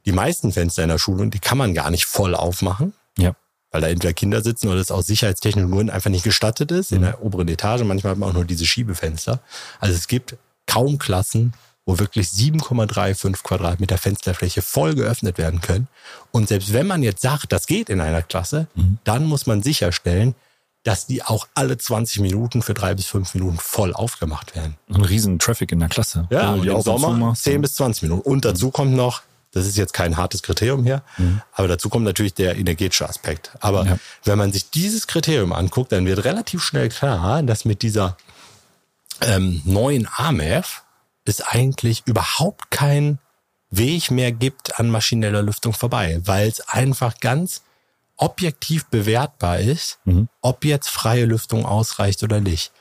Die 0.06 0.12
meisten 0.12 0.52
Fenster 0.52 0.84
in 0.84 0.90
der 0.90 1.00
Schule, 1.00 1.28
die 1.28 1.40
kann 1.40 1.58
man 1.58 1.74
gar 1.74 1.90
nicht 1.90 2.06
voll 2.06 2.36
aufmachen. 2.36 2.94
Ja. 3.18 3.34
Weil 3.72 3.82
da 3.82 3.88
entweder 3.88 4.14
Kinder 4.14 4.42
sitzen 4.42 4.70
oder 4.70 4.80
es 4.80 4.92
aus 4.92 5.08
Sicherheitstechnologien 5.08 5.90
einfach 5.90 6.10
nicht 6.10 6.24
gestattet 6.24 6.72
ist. 6.72 6.92
Mhm. 6.92 6.98
In 6.98 7.04
der 7.04 7.24
oberen 7.24 7.48
Etage. 7.48 7.82
Manchmal 7.84 8.12
hat 8.12 8.20
man 8.20 8.30
auch 8.30 8.34
nur 8.34 8.46
diese 8.46 8.66
Schiebefenster. 8.66 9.40
Also 9.80 9.96
es 9.96 10.08
gibt 10.08 10.38
kaum 10.68 11.00
Klassen, 11.00 11.54
wo 11.90 11.98
wirklich 11.98 12.28
7,35 12.28 13.42
Quadratmeter 13.42 13.98
Fensterfläche 13.98 14.62
voll 14.62 14.94
geöffnet 14.94 15.40
werden 15.40 15.60
können. 15.60 15.88
Und 16.30 16.48
selbst 16.48 16.72
wenn 16.72 16.86
man 16.86 17.02
jetzt 17.02 17.24
sagt, 17.24 17.52
das 17.52 17.66
geht 17.66 17.90
in 17.90 18.00
einer 18.00 18.22
Klasse, 18.22 18.68
mhm. 18.76 19.00
dann 19.06 19.26
muss 19.26 19.48
man 19.48 19.64
sicherstellen, 19.64 20.36
dass 20.84 21.08
die 21.08 21.24
auch 21.24 21.48
alle 21.56 21.80
20 21.80 22.20
Minuten 22.20 22.62
für 22.62 22.76
drei 22.76 22.94
bis 22.94 23.08
fünf 23.08 23.34
Minuten 23.34 23.58
voll 23.58 23.94
aufgemacht 23.94 24.56
werden. 24.56 24.76
Ein 24.94 25.04
riesen 25.04 25.40
Traffic 25.40 25.72
in 25.72 25.80
der 25.80 25.90
Klasse. 25.90 26.28
Ja, 26.30 26.54
und 26.54 26.68
im 26.68 26.80
Sommer 26.82 27.34
10 27.34 27.60
bis 27.64 27.74
20 27.74 28.04
Minuten. 28.04 28.22
Und 28.22 28.46
dazu 28.46 28.68
mhm. 28.68 28.72
kommt 28.72 28.94
noch, 28.94 29.24
das 29.52 29.66
ist 29.66 29.76
jetzt 29.76 29.94
kein 29.94 30.16
hartes 30.16 30.44
Kriterium 30.44 30.84
hier, 30.84 31.02
mhm. 31.18 31.42
aber 31.54 31.68
dazu 31.68 31.90
kommt 31.90 32.06
natürlich 32.06 32.36
der 32.36 32.56
energetische 32.56 33.10
Aspekt. 33.10 33.52
Aber 33.62 33.84
ja. 33.86 33.98
wenn 34.26 34.38
man 34.38 34.52
sich 34.52 34.70
dieses 34.70 35.08
Kriterium 35.08 35.54
anguckt, 35.54 35.92
dann 35.92 36.06
wird 36.06 36.24
relativ 36.24 36.62
schnell 36.62 36.90
klar, 36.90 37.42
dass 37.42 37.66
mit 37.66 37.82
dieser 37.82 38.16
ähm, 39.22 39.64
neuen 39.66 40.08
AMEF 40.16 40.84
es 41.30 41.42
eigentlich 41.42 42.04
überhaupt 42.06 42.72
kein 42.72 43.20
Weg 43.72 44.12
mehr 44.12 44.32
gibt 44.32 44.80
an 44.80 44.90
maschineller 44.90 45.44
Lüftung 45.44 45.74
vorbei, 45.74 46.20
weil 46.24 46.48
es 46.48 46.62
einfach 46.62 47.20
ganz 47.20 47.62
objektiv 48.18 48.86
bewertbar 48.88 49.60
ist, 49.60 50.00
mhm. 50.04 50.28
ob 50.42 50.66
jetzt 50.66 50.90
freie 50.90 51.26
Lüftung 51.26 51.66
ausreicht 51.66 52.24
oder 52.24 52.42
nicht. 52.42 52.72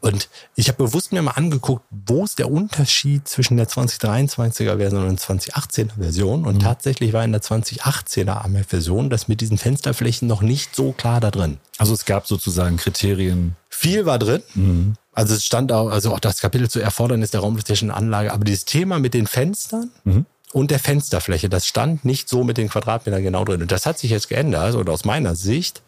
Und 0.00 0.28
ich 0.56 0.68
habe 0.68 0.82
bewusst 0.84 1.12
mir 1.12 1.20
mal 1.20 1.32
angeguckt, 1.32 1.84
wo 1.90 2.24
ist 2.24 2.38
der 2.38 2.50
Unterschied 2.50 3.28
zwischen 3.28 3.58
der 3.58 3.68
2023er 3.68 4.78
Version 4.78 5.06
und 5.06 5.20
der 5.20 5.36
2018er 5.36 5.98
Version. 5.98 6.46
Und 6.46 6.56
mhm. 6.56 6.60
tatsächlich 6.60 7.12
war 7.12 7.22
in 7.22 7.32
der 7.32 7.42
2018er 7.42 8.64
Version 8.64 9.10
das 9.10 9.28
mit 9.28 9.42
diesen 9.42 9.58
Fensterflächen 9.58 10.26
noch 10.26 10.40
nicht 10.40 10.74
so 10.74 10.92
klar 10.92 11.20
da 11.20 11.30
drin. 11.30 11.58
Also 11.76 11.92
es 11.92 12.06
gab 12.06 12.26
sozusagen 12.26 12.78
Kriterien. 12.78 13.56
Viel 13.68 14.06
war 14.06 14.18
drin. 14.18 14.42
Mhm. 14.54 14.94
Also 15.20 15.34
es 15.34 15.44
stand 15.44 15.70
auch, 15.70 15.90
also 15.90 16.14
auch 16.14 16.18
das 16.18 16.40
Kapitel 16.40 16.70
zu 16.70 16.80
Erfordernis 16.80 17.30
der 17.30 17.40
raumtechnischen 17.40 17.90
Anlage, 17.90 18.32
aber 18.32 18.44
dieses 18.44 18.64
Thema 18.64 18.98
mit 18.98 19.12
den 19.12 19.26
Fenstern 19.26 19.90
mhm. 20.04 20.24
und 20.54 20.70
der 20.70 20.78
Fensterfläche, 20.78 21.50
das 21.50 21.66
stand 21.66 22.06
nicht 22.06 22.30
so 22.30 22.42
mit 22.42 22.56
den 22.56 22.70
Quadratmetern 22.70 23.22
genau 23.22 23.44
drin. 23.44 23.60
Und 23.60 23.70
das 23.70 23.84
hat 23.84 23.98
sich 23.98 24.10
jetzt 24.10 24.30
geändert 24.30 24.76
und 24.76 24.88
aus 24.88 25.04
meiner 25.04 25.34
Sicht 25.34 25.82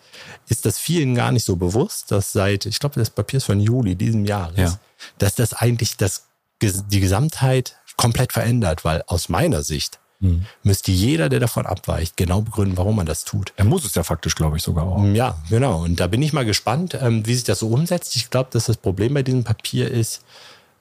ist 0.51 0.67
das 0.67 0.79
vielen 0.79 1.15
gar 1.15 1.33
nicht 1.33 1.47
so 1.47 1.57
bewusst, 1.57 2.11
dass 2.11 2.33
seit, 2.33 2.67
ich 2.67 2.79
glaube, 2.79 3.01
das 3.01 3.09
Papier 3.09 3.39
ist 3.39 3.45
von 3.45 3.59
Juli 3.59 3.97
diesem 3.97 4.27
Jahres, 4.27 4.59
ja. 4.59 4.79
dass 5.17 5.35
das 5.35 5.55
eigentlich 5.55 5.97
das, 5.97 6.27
die 6.61 7.01
Gesamtheit 7.01 7.79
komplett 7.97 8.35
verändert, 8.35 8.85
weil 8.85 9.03
aus 9.07 9.31
meiner 9.31 9.63
Sicht 9.63 9.99
mhm. 10.23 10.47
müsste 10.63 10.91
jeder, 10.91 11.29
der 11.29 11.41
davon 11.41 11.67
abweicht, 11.67 12.17
genau 12.17 12.41
begründen, 12.41 12.79
warum 12.79 12.97
man 12.97 13.07
das 13.07 13.25
tut. 13.25 13.53
Er 13.57 13.65
muss 13.65 13.85
es 13.85 13.95
ja 13.95 14.03
faktisch, 14.03 14.35
glaube 14.35 14.57
ich, 14.57 14.63
sogar 14.63 14.85
auch. 14.85 15.05
Ja, 15.05 15.37
genau. 15.51 15.83
Und 15.83 16.01
da 16.01 16.07
bin 16.07 16.23
ich 16.23 16.33
mal 16.33 16.45
gespannt, 16.45 16.97
ähm, 17.01 17.27
wie 17.27 17.35
sich 17.35 17.45
das 17.45 17.59
so 17.59 17.69
umsetzt. 17.69 18.17
Ich 18.17 18.31
glaube, 18.31 18.49
dass 18.53 18.65
das 18.65 18.79
Problem 18.79 19.13
bei 19.13 19.23
diesem 19.23 19.45
Papier 19.45 19.91
ist, 19.91 20.23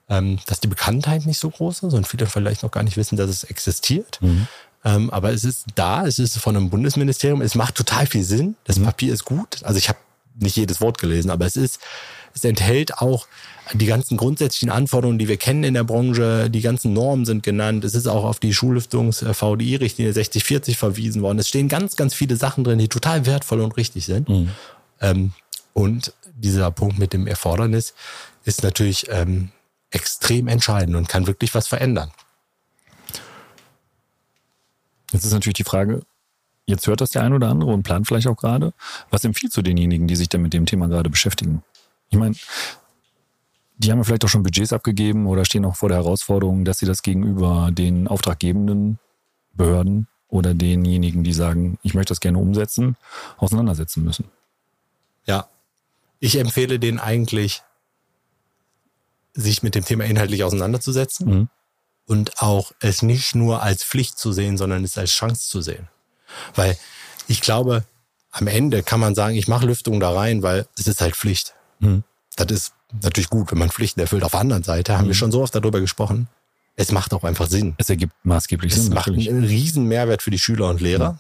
ähm, 0.10 0.40
dass 0.46 0.60
die 0.60 0.68
Bekanntheit 0.68 1.26
nicht 1.26 1.40
so 1.40 1.50
groß 1.50 1.84
ist 1.84 1.94
und 1.94 2.08
viele 2.08 2.28
vielleicht 2.28 2.64
noch 2.64 2.72
gar 2.72 2.84
nicht 2.84 2.98
wissen, 2.98 3.18
dass 3.18 3.30
es 3.30 3.44
existiert. 3.44 4.20
Mhm. 4.22 4.48
Ähm, 4.84 5.10
aber 5.10 5.32
es 5.32 5.44
ist 5.44 5.66
da, 5.76 6.06
es 6.06 6.20
ist 6.20 6.38
von 6.38 6.56
einem 6.56 6.70
Bundesministerium, 6.70 7.42
es 7.42 7.56
macht 7.56 7.76
total 7.76 8.08
viel 8.08 8.24
Sinn. 8.24 8.56
Das 8.64 8.80
mhm. 8.80 8.86
Papier 8.86 9.14
ist 9.14 9.26
gut. 9.26 9.64
Also 9.64 9.78
ich 9.78 9.90
habe 9.90 10.00
nicht 10.40 10.56
jedes 10.56 10.82
Wort 10.82 10.98
gelesen, 10.98 11.30
aber 11.30 11.46
es 11.46 11.56
ist, 11.56 11.80
es 12.34 12.44
enthält 12.44 12.98
auch 12.98 13.28
die 13.74 13.86
ganzen 13.86 14.18
grundsätzlichen 14.18 14.70
Anforderungen, 14.70 15.20
die 15.20 15.28
wir 15.28 15.38
kennen 15.38 15.64
in 15.64 15.74
der 15.74 15.84
Branche, 15.84 16.50
die 16.50 16.62
ganzen 16.62 16.94
Normen 16.94 17.26
sind 17.26 17.44
genannt. 17.44 17.86
Es 17.86 17.96
ist 17.96 18.08
auch 18.08 18.26
auf 18.26 18.40
die 18.40 18.54
Schullüftungs-VDI-Richtlinie 18.54 20.14
6040 20.14 20.78
verwiesen 20.78 21.22
worden. 21.22 21.40
Es 21.40 21.48
stehen 21.48 21.70
ganz, 21.70 21.96
ganz 21.96 22.14
viele 22.14 22.36
Sachen 22.36 22.64
drin, 22.64 22.80
die 22.80 22.90
total 22.90 23.26
wertvoll 23.26 23.62
und 23.62 23.78
richtig 23.78 24.06
sind. 24.06 24.28
Mhm. 24.28 24.50
Ähm, 25.00 25.32
und 25.74 26.14
dieser 26.36 26.72
Punkt 26.72 27.00
mit 27.00 27.14
dem 27.14 27.28
Erfordernis 27.28 27.94
ist 28.44 28.64
natürlich 28.64 29.08
ähm, 29.10 29.52
extrem 29.92 30.48
entscheidend 30.48 30.96
und 30.96 31.08
kann 31.08 31.28
wirklich 31.28 31.54
was 31.54 31.68
verändern. 31.68 32.12
Jetzt 35.12 35.26
ist 35.26 35.34
natürlich 35.34 35.56
die 35.56 35.64
Frage, 35.64 36.02
jetzt 36.66 36.88
hört 36.88 37.02
das 37.02 37.10
der 37.10 37.24
ein 37.24 37.34
oder 37.34 37.50
andere 37.50 37.72
und 37.72 37.84
plant 37.84 38.08
vielleicht 38.08 38.28
auch 38.28 38.38
gerade. 38.38 38.74
Was 39.10 39.26
empfiehlt 39.26 39.52
zu 39.52 39.62
denjenigen, 39.62 40.08
die 40.08 40.16
sich 40.16 40.30
dann 40.30 40.42
mit 40.42 40.54
dem 40.54 40.66
Thema 40.66 40.88
gerade 40.88 41.10
beschäftigen? 41.10 41.64
Ich 42.12 42.18
meine, 42.18 42.36
die 43.78 43.92
haben 43.92 43.98
ja 43.98 44.04
vielleicht 44.04 44.24
auch 44.26 44.30
schon 44.30 44.44
Budgets 44.44 44.74
abgegeben 44.74 45.26
oder 45.26 45.44
stehen 45.44 45.66
auch 45.66 45.76
vor 45.76 45.90
der 45.90 45.98
Herausforderung, 45.98 46.66
dass 46.66 46.78
sie 46.78 46.86
das 46.86 47.02
gegenüber 47.02 47.70
den 47.72 48.08
auftraggebenden 48.08 49.00
Behörden 49.54 50.08
oder 50.28 50.54
denjenigen, 50.54 51.24
die 51.24 51.34
sagen, 51.34 51.80
ich 51.82 51.94
möchte 51.94 52.12
das 52.12 52.20
gerne 52.20 52.38
umsetzen, 52.38 52.96
auseinandersetzen 53.38 54.04
müssen. 54.04 54.30
Ja, 55.26 55.48
ich 56.20 56.38
empfehle 56.38 56.80
denen 56.80 57.00
eigentlich, 57.00 57.64
sich 59.34 59.64
mit 59.64 59.76
dem 59.76 59.86
Thema 59.86 60.04
inhaltlich 60.04 60.44
auseinanderzusetzen 60.44 61.28
mhm. 61.28 61.50
und 62.06 62.42
auch 62.42 62.74
es 62.82 63.02
nicht 63.02 63.34
nur 63.34 63.64
als 63.64 63.84
Pflicht 63.84 64.20
zu 64.20 64.34
sehen, 64.34 64.58
sondern 64.58 64.84
es 64.84 64.98
als 64.98 65.12
Chance 65.12 65.50
zu 65.50 65.62
sehen. 65.62 65.88
Weil 66.54 66.78
ich 67.28 67.40
glaube, 67.40 67.86
am 68.32 68.48
Ende 68.48 68.84
kann 68.84 69.00
man 69.00 69.16
sagen, 69.16 69.36
ich 69.36 69.48
mache 69.48 69.66
Lüftung 69.66 70.00
da 70.00 70.12
rein, 70.12 70.44
weil 70.44 70.68
es 70.78 70.88
ist 70.88 71.02
halt 71.02 71.16
Pflicht. 71.16 71.56
Mhm. 71.82 72.04
Das 72.36 72.52
ist 72.52 72.74
natürlich 73.02 73.30
gut, 73.30 73.52
wenn 73.52 73.58
man 73.58 73.70
Pflichten 73.70 74.00
erfüllt. 74.00 74.24
Auf 74.24 74.32
der 74.32 74.40
anderen 74.40 74.64
Seite 74.64 74.98
haben 74.98 75.06
mhm. 75.06 75.10
wir 75.10 75.16
schon 75.16 75.32
so 75.32 75.42
oft 75.42 75.54
darüber 75.54 75.80
gesprochen. 75.80 76.28
Es 76.76 76.92
macht 76.92 77.14
auch 77.14 77.24
einfach 77.24 77.48
Sinn. 77.48 77.76
Es 77.78 77.90
ergibt 77.90 78.14
maßgeblich 78.24 78.74
Sinn. 78.74 78.84
Es 78.84 78.90
macht 78.90 79.08
natürlich. 79.08 79.30
einen 79.30 79.44
riesen 79.44 79.86
Mehrwert 79.86 80.22
für 80.22 80.32
die 80.32 80.40
Schüler 80.40 80.70
und 80.70 80.82
Lehrer. 80.82 81.14
Mhm. 81.14 81.20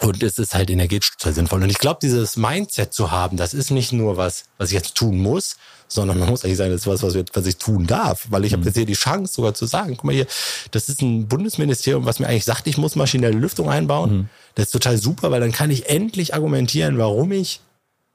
Und 0.00 0.22
es 0.22 0.38
ist 0.38 0.54
halt 0.54 0.68
energetisch 0.70 1.12
total 1.12 1.32
sinnvoll. 1.32 1.62
Und 1.62 1.70
ich 1.70 1.78
glaube, 1.78 2.00
dieses 2.02 2.36
Mindset 2.36 2.92
zu 2.92 3.12
haben, 3.12 3.36
das 3.36 3.54
ist 3.54 3.70
nicht 3.70 3.92
nur 3.92 4.16
was, 4.16 4.44
was 4.58 4.70
ich 4.70 4.74
jetzt 4.74 4.96
tun 4.96 5.18
muss, 5.18 5.56
sondern 5.86 6.18
man 6.18 6.28
muss 6.28 6.44
eigentlich 6.44 6.56
sagen, 6.56 6.72
das 6.72 6.80
ist 6.80 6.86
was, 6.88 7.02
was, 7.02 7.14
wir, 7.14 7.24
was 7.34 7.46
ich 7.46 7.56
tun 7.58 7.86
darf. 7.86 8.26
Weil 8.30 8.44
ich 8.44 8.52
mhm. 8.52 8.56
habe 8.56 8.66
jetzt 8.66 8.76
hier 8.76 8.86
die 8.86 8.94
Chance 8.94 9.34
sogar 9.34 9.54
zu 9.54 9.66
sagen, 9.66 9.96
guck 9.96 10.04
mal 10.04 10.14
hier, 10.14 10.26
das 10.72 10.88
ist 10.88 11.02
ein 11.02 11.28
Bundesministerium, 11.28 12.04
was 12.04 12.18
mir 12.18 12.26
eigentlich 12.26 12.44
sagt, 12.44 12.66
ich 12.66 12.78
muss 12.78 12.96
maschinelle 12.96 13.36
Lüftung 13.36 13.70
einbauen. 13.70 14.12
Mhm. 14.12 14.28
Das 14.54 14.66
ist 14.66 14.72
total 14.72 14.96
super, 14.96 15.30
weil 15.30 15.40
dann 15.40 15.52
kann 15.52 15.70
ich 15.70 15.88
endlich 15.88 16.34
argumentieren, 16.34 16.98
warum 16.98 17.30
ich 17.30 17.60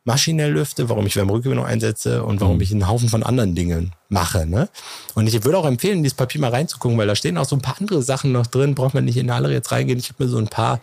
maschinell 0.08 0.54
lüfte, 0.54 0.88
warum 0.88 1.06
ich 1.06 1.18
Wärmerückgewinnung 1.18 1.66
einsetze 1.66 2.24
und 2.24 2.40
warum 2.40 2.56
mhm. 2.56 2.62
ich 2.62 2.72
einen 2.72 2.88
Haufen 2.88 3.10
von 3.10 3.24
anderen 3.24 3.56
Dingen 3.56 3.92
mache. 4.08 4.48
Ne? 4.48 4.70
Und 5.16 5.28
ich 5.28 5.44
würde 5.44 5.58
auch 5.58 5.66
empfehlen, 5.66 5.98
in 5.98 6.04
dieses 6.04 6.16
Papier 6.16 6.40
mal 6.40 6.50
reinzugucken, 6.50 6.98
weil 6.98 7.08
da 7.08 7.16
stehen 7.16 7.38
auch 7.38 7.46
so 7.46 7.58
ein 7.58 7.62
paar 7.62 7.76
andere 7.82 8.02
Sachen 8.02 8.32
noch 8.32 8.48
drin. 8.48 8.74
Braucht 8.74 8.94
man 8.94 9.04
nicht 9.04 9.18
in 9.18 9.30
alle 9.30 9.52
jetzt 9.52 9.70
reingehen. 9.74 10.00
Ich 10.00 10.08
habe 10.08 10.24
mir 10.24 10.30
so 10.30 10.38
ein 10.38 10.48
paar 10.48 10.80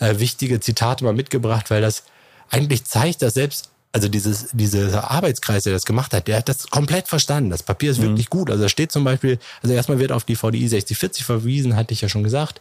äh, 0.00 0.18
wichtige 0.18 0.58
Zitate 0.58 1.04
mal 1.04 1.12
mitgebracht, 1.12 1.70
weil 1.70 1.80
das 1.80 2.02
eigentlich 2.50 2.84
zeigt, 2.84 3.22
dass 3.22 3.34
selbst 3.34 3.70
also 3.92 4.08
dieses, 4.08 4.48
dieser 4.52 5.10
Arbeitskreis, 5.10 5.64
der 5.64 5.72
das 5.72 5.84
gemacht 5.84 6.12
hat, 6.12 6.26
der 6.26 6.38
hat 6.38 6.48
das 6.48 6.68
komplett 6.68 7.06
verstanden. 7.06 7.50
Das 7.50 7.62
Papier 7.62 7.92
ist 7.92 7.98
mhm. 7.98 8.04
wirklich 8.04 8.30
gut. 8.30 8.50
Also 8.50 8.64
da 8.64 8.68
steht 8.68 8.90
zum 8.90 9.04
Beispiel, 9.04 9.38
also 9.62 9.74
erstmal 9.74 10.00
wird 10.00 10.10
auf 10.10 10.24
die 10.24 10.36
VDI 10.36 10.66
6040 10.66 11.24
verwiesen, 11.24 11.76
hatte 11.76 11.92
ich 11.92 12.00
ja 12.00 12.08
schon 12.08 12.24
gesagt. 12.24 12.60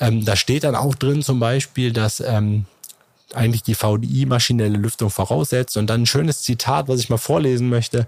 Ähm, 0.00 0.24
da 0.24 0.34
steht 0.34 0.64
dann 0.64 0.74
auch 0.74 0.96
drin 0.96 1.22
zum 1.22 1.38
Beispiel, 1.38 1.92
dass 1.92 2.18
ähm, 2.18 2.66
eigentlich 3.34 3.62
die 3.62 3.74
VDI 3.74 4.26
maschinelle 4.26 4.78
Lüftung 4.78 5.10
voraussetzt. 5.10 5.76
Und 5.76 5.88
dann 5.88 6.02
ein 6.02 6.06
schönes 6.06 6.42
Zitat, 6.42 6.88
was 6.88 7.00
ich 7.00 7.10
mal 7.10 7.18
vorlesen 7.18 7.68
möchte. 7.68 8.06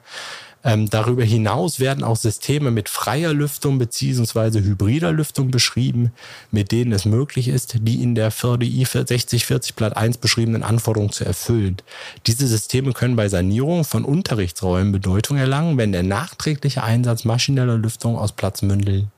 Ähm, 0.64 0.88
darüber 0.88 1.24
hinaus 1.24 1.80
werden 1.80 2.04
auch 2.04 2.16
Systeme 2.16 2.70
mit 2.70 2.88
freier 2.88 3.32
Lüftung 3.32 3.78
beziehungsweise 3.78 4.62
hybrider 4.62 5.11
Lüftung 5.11 5.50
beschrieben, 5.50 6.12
mit 6.50 6.70
denen 6.70 6.92
es 6.92 7.04
möglich 7.04 7.48
ist, 7.48 7.78
die 7.80 8.00
in 8.02 8.14
der 8.14 8.30
VDI 8.30 8.85
6040 8.85 9.74
Blatt 9.74 9.96
1 9.96 10.18
beschriebenen 10.18 10.62
Anforderungen 10.62 11.11
zu 11.11 11.24
erfüllen. 11.24 11.78
Diese 12.26 12.46
Systeme 12.46 12.92
können 12.92 13.16
bei 13.16 13.28
Sanierung 13.28 13.85
von 13.85 14.04
Unterrichtsräumen 14.04 14.92
Bedeutung 14.92 15.37
erlangen, 15.37 15.78
wenn 15.78 15.90
der 15.90 16.04
nachträgliche 16.04 16.85
Einsatz 16.85 17.24
maschineller 17.24 17.76
Lüftung 17.76 18.16
aus 18.16 18.32
Platzmangel 18.32 19.08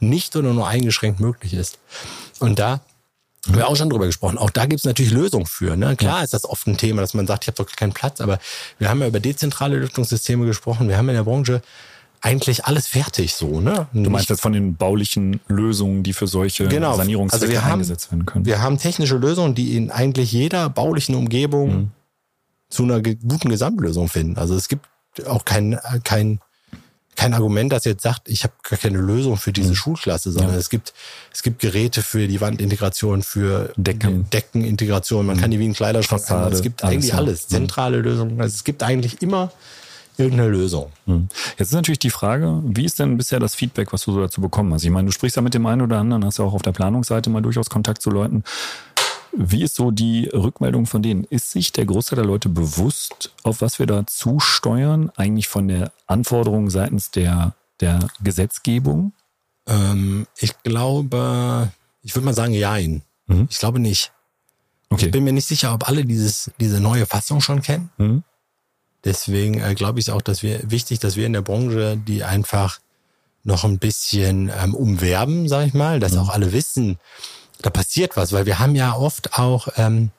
nicht 0.00 0.34
oder 0.34 0.52
nur 0.52 0.66
eingeschränkt 0.66 1.20
möglich 1.20 1.54
ist. 1.54 1.78
Und 2.40 2.58
da 2.58 2.80
haben 3.46 3.56
wir 3.56 3.68
auch 3.68 3.76
schon 3.76 3.90
drüber 3.90 4.06
gesprochen. 4.06 4.38
Auch 4.38 4.50
da 4.50 4.66
gibt's 4.66 4.84
natürlich 4.84 5.12
Lösungen 5.12 5.46
für. 5.46 5.76
Ne? 5.76 5.96
Klar 5.96 6.24
ist 6.24 6.34
das 6.34 6.44
oft 6.44 6.66
ein 6.66 6.76
Thema, 6.76 7.00
dass 7.00 7.14
man 7.14 7.26
sagt, 7.26 7.44
ich 7.44 7.48
habe 7.48 7.56
doch 7.56 7.76
keinen 7.76 7.92
Platz, 7.92 8.20
aber 8.20 8.38
wir 8.78 8.88
haben 8.88 9.00
ja 9.00 9.06
über 9.06 9.20
dezentrale 9.20 9.76
Lüftungssysteme 9.78 10.46
gesprochen. 10.46 10.88
Wir 10.88 10.96
haben 10.96 11.08
in 11.08 11.14
der 11.14 11.24
Branche 11.24 11.62
eigentlich 12.20 12.64
alles 12.64 12.88
fertig 12.88 13.34
so. 13.34 13.60
Ne? 13.60 13.86
Du 13.92 14.10
meinst 14.10 14.30
jetzt 14.30 14.40
von 14.40 14.52
den 14.52 14.74
baulichen 14.74 15.40
Lösungen, 15.48 16.02
die 16.02 16.12
für 16.12 16.26
solche 16.26 16.66
genau. 16.66 16.96
Sanierungszwecke 16.96 17.58
also 17.58 17.72
eingesetzt 17.72 18.10
werden 18.10 18.26
können? 18.26 18.46
Wir 18.46 18.60
haben 18.60 18.78
technische 18.78 19.16
Lösungen, 19.16 19.54
die 19.54 19.76
in 19.76 19.90
eigentlich 19.90 20.32
jeder 20.32 20.68
baulichen 20.68 21.14
Umgebung 21.14 21.76
mhm. 21.76 21.90
zu 22.68 22.82
einer 22.82 23.00
guten 23.00 23.48
Gesamtlösung 23.48 24.08
finden. 24.08 24.38
Also 24.38 24.56
es 24.56 24.68
gibt 24.68 24.86
auch 25.26 25.44
kein, 25.44 25.78
kein 26.04 26.40
kein 27.16 27.34
Argument, 27.34 27.72
das 27.72 27.84
jetzt 27.84 28.02
sagt, 28.02 28.28
ich 28.28 28.44
habe 28.44 28.52
gar 28.62 28.78
keine 28.78 28.98
Lösung 28.98 29.36
für 29.36 29.52
diese 29.52 29.70
mhm. 29.70 29.74
Schulklasse, 29.74 30.30
sondern 30.30 30.52
ja. 30.52 30.58
es 30.58 30.70
gibt 30.70 30.92
es 31.32 31.42
gibt 31.42 31.60
Geräte 31.60 32.02
für 32.02 32.28
die 32.28 32.40
Wandintegration, 32.40 33.22
für 33.22 33.72
Decken. 33.76 34.28
Deckenintegration. 34.30 35.26
Man 35.26 35.36
mhm. 35.36 35.40
kann 35.40 35.50
die 35.50 35.58
wie 35.58 35.68
ein 35.68 35.74
Kleiderschrank 35.74 36.22
Fassade, 36.22 36.54
Es 36.54 36.62
gibt 36.62 36.84
eigentlich 36.84 37.14
alles, 37.14 37.28
alles. 37.28 37.50
Mhm. 37.50 37.54
zentrale 37.54 37.98
Lösungen. 37.98 38.40
Also 38.40 38.54
es 38.54 38.64
gibt 38.64 38.82
eigentlich 38.82 39.22
immer 39.22 39.50
irgendeine 40.18 40.50
Lösung. 40.50 40.92
Mhm. 41.06 41.28
Jetzt 41.58 41.68
ist 41.68 41.74
natürlich 41.74 41.98
die 41.98 42.10
Frage, 42.10 42.62
wie 42.64 42.84
ist 42.84 42.98
denn 42.98 43.16
bisher 43.16 43.40
das 43.40 43.54
Feedback, 43.54 43.92
was 43.92 44.04
du 44.04 44.12
so 44.12 44.20
dazu 44.20 44.40
bekommen 44.40 44.72
hast? 44.72 44.84
Ich 44.84 44.90
meine, 44.90 45.06
du 45.06 45.12
sprichst 45.12 45.36
ja 45.36 45.42
mit 45.42 45.54
dem 45.54 45.66
einen 45.66 45.82
oder 45.82 45.98
anderen, 45.98 46.24
hast 46.24 46.38
ja 46.38 46.44
auch 46.44 46.54
auf 46.54 46.62
der 46.62 46.72
Planungsseite 46.72 47.30
mal 47.30 47.42
durchaus 47.42 47.68
Kontakt 47.68 48.02
zu 48.02 48.10
Leuten. 48.10 48.44
Wie 49.38 49.62
ist 49.62 49.74
so 49.74 49.90
die 49.90 50.30
Rückmeldung 50.32 50.86
von 50.86 51.02
denen? 51.02 51.24
Ist 51.24 51.50
sich 51.50 51.72
der 51.72 51.84
Großteil 51.84 52.16
der 52.16 52.24
Leute 52.24 52.48
bewusst, 52.48 53.32
auf 53.42 53.60
was 53.60 53.78
wir 53.78 53.86
da 53.86 54.06
zusteuern, 54.06 55.10
eigentlich 55.16 55.48
von 55.48 55.68
der 55.68 55.92
Anforderung 56.06 56.70
seitens 56.70 57.10
der, 57.10 57.54
der 57.80 58.08
Gesetzgebung? 58.22 59.12
Ähm, 59.66 60.26
ich 60.38 60.54
glaube, 60.62 61.70
ich 62.02 62.14
würde 62.14 62.24
mal 62.24 62.34
sagen, 62.34 62.54
jein. 62.54 63.02
Mhm. 63.26 63.48
Ich 63.50 63.58
glaube 63.58 63.78
nicht. 63.78 64.12
Okay. 64.88 65.06
Ich 65.06 65.10
bin 65.10 65.24
mir 65.24 65.32
nicht 65.32 65.48
sicher, 65.48 65.74
ob 65.74 65.88
alle 65.88 66.04
dieses, 66.04 66.50
diese 66.58 66.80
neue 66.80 67.06
Fassung 67.06 67.40
schon 67.40 67.60
kennen. 67.60 67.90
Mhm. 67.98 68.22
Deswegen 69.04 69.60
äh, 69.60 69.74
glaube 69.74 70.00
ich 70.00 70.10
auch, 70.10 70.22
dass 70.22 70.42
wir 70.42 70.70
wichtig, 70.70 70.98
dass 70.98 71.16
wir 71.16 71.26
in 71.26 71.32
der 71.32 71.42
Branche 71.42 71.96
die 71.96 72.24
einfach 72.24 72.80
noch 73.44 73.64
ein 73.64 73.78
bisschen 73.78 74.50
ähm, 74.60 74.74
umwerben, 74.74 75.48
sag 75.48 75.66
ich 75.66 75.74
mal, 75.74 76.00
dass 76.00 76.12
mhm. 76.12 76.18
auch 76.20 76.28
alle 76.30 76.52
wissen, 76.52 76.98
da 77.62 77.70
passiert 77.70 78.16
was, 78.16 78.32
weil 78.32 78.46
wir 78.46 78.58
haben 78.58 78.74
ja 78.74 78.94
oft 78.94 79.38
auch, 79.38 79.68
ähm, 79.76 80.10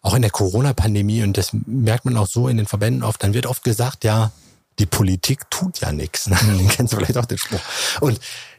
auch 0.00 0.14
in 0.14 0.22
der 0.22 0.30
Corona-Pandemie, 0.30 1.22
und 1.22 1.36
das 1.38 1.50
merkt 1.52 2.04
man 2.04 2.16
auch 2.16 2.26
so 2.26 2.48
in 2.48 2.56
den 2.56 2.66
Verbänden 2.66 3.02
oft, 3.02 3.22
dann 3.22 3.34
wird 3.34 3.46
oft 3.46 3.62
gesagt, 3.64 4.04
ja, 4.04 4.32
die 4.78 4.86
Politik 4.86 5.50
tut 5.50 5.80
ja 5.80 5.92
nichts. 5.92 6.28
Ne? 6.28 6.36
Den 6.58 6.68
kennst 6.68 6.92
du 6.92 6.96
vielleicht 6.96 7.18
auch 7.18 7.26
den 7.26 7.38
Spruch. 7.38 7.60
Und 8.00 8.18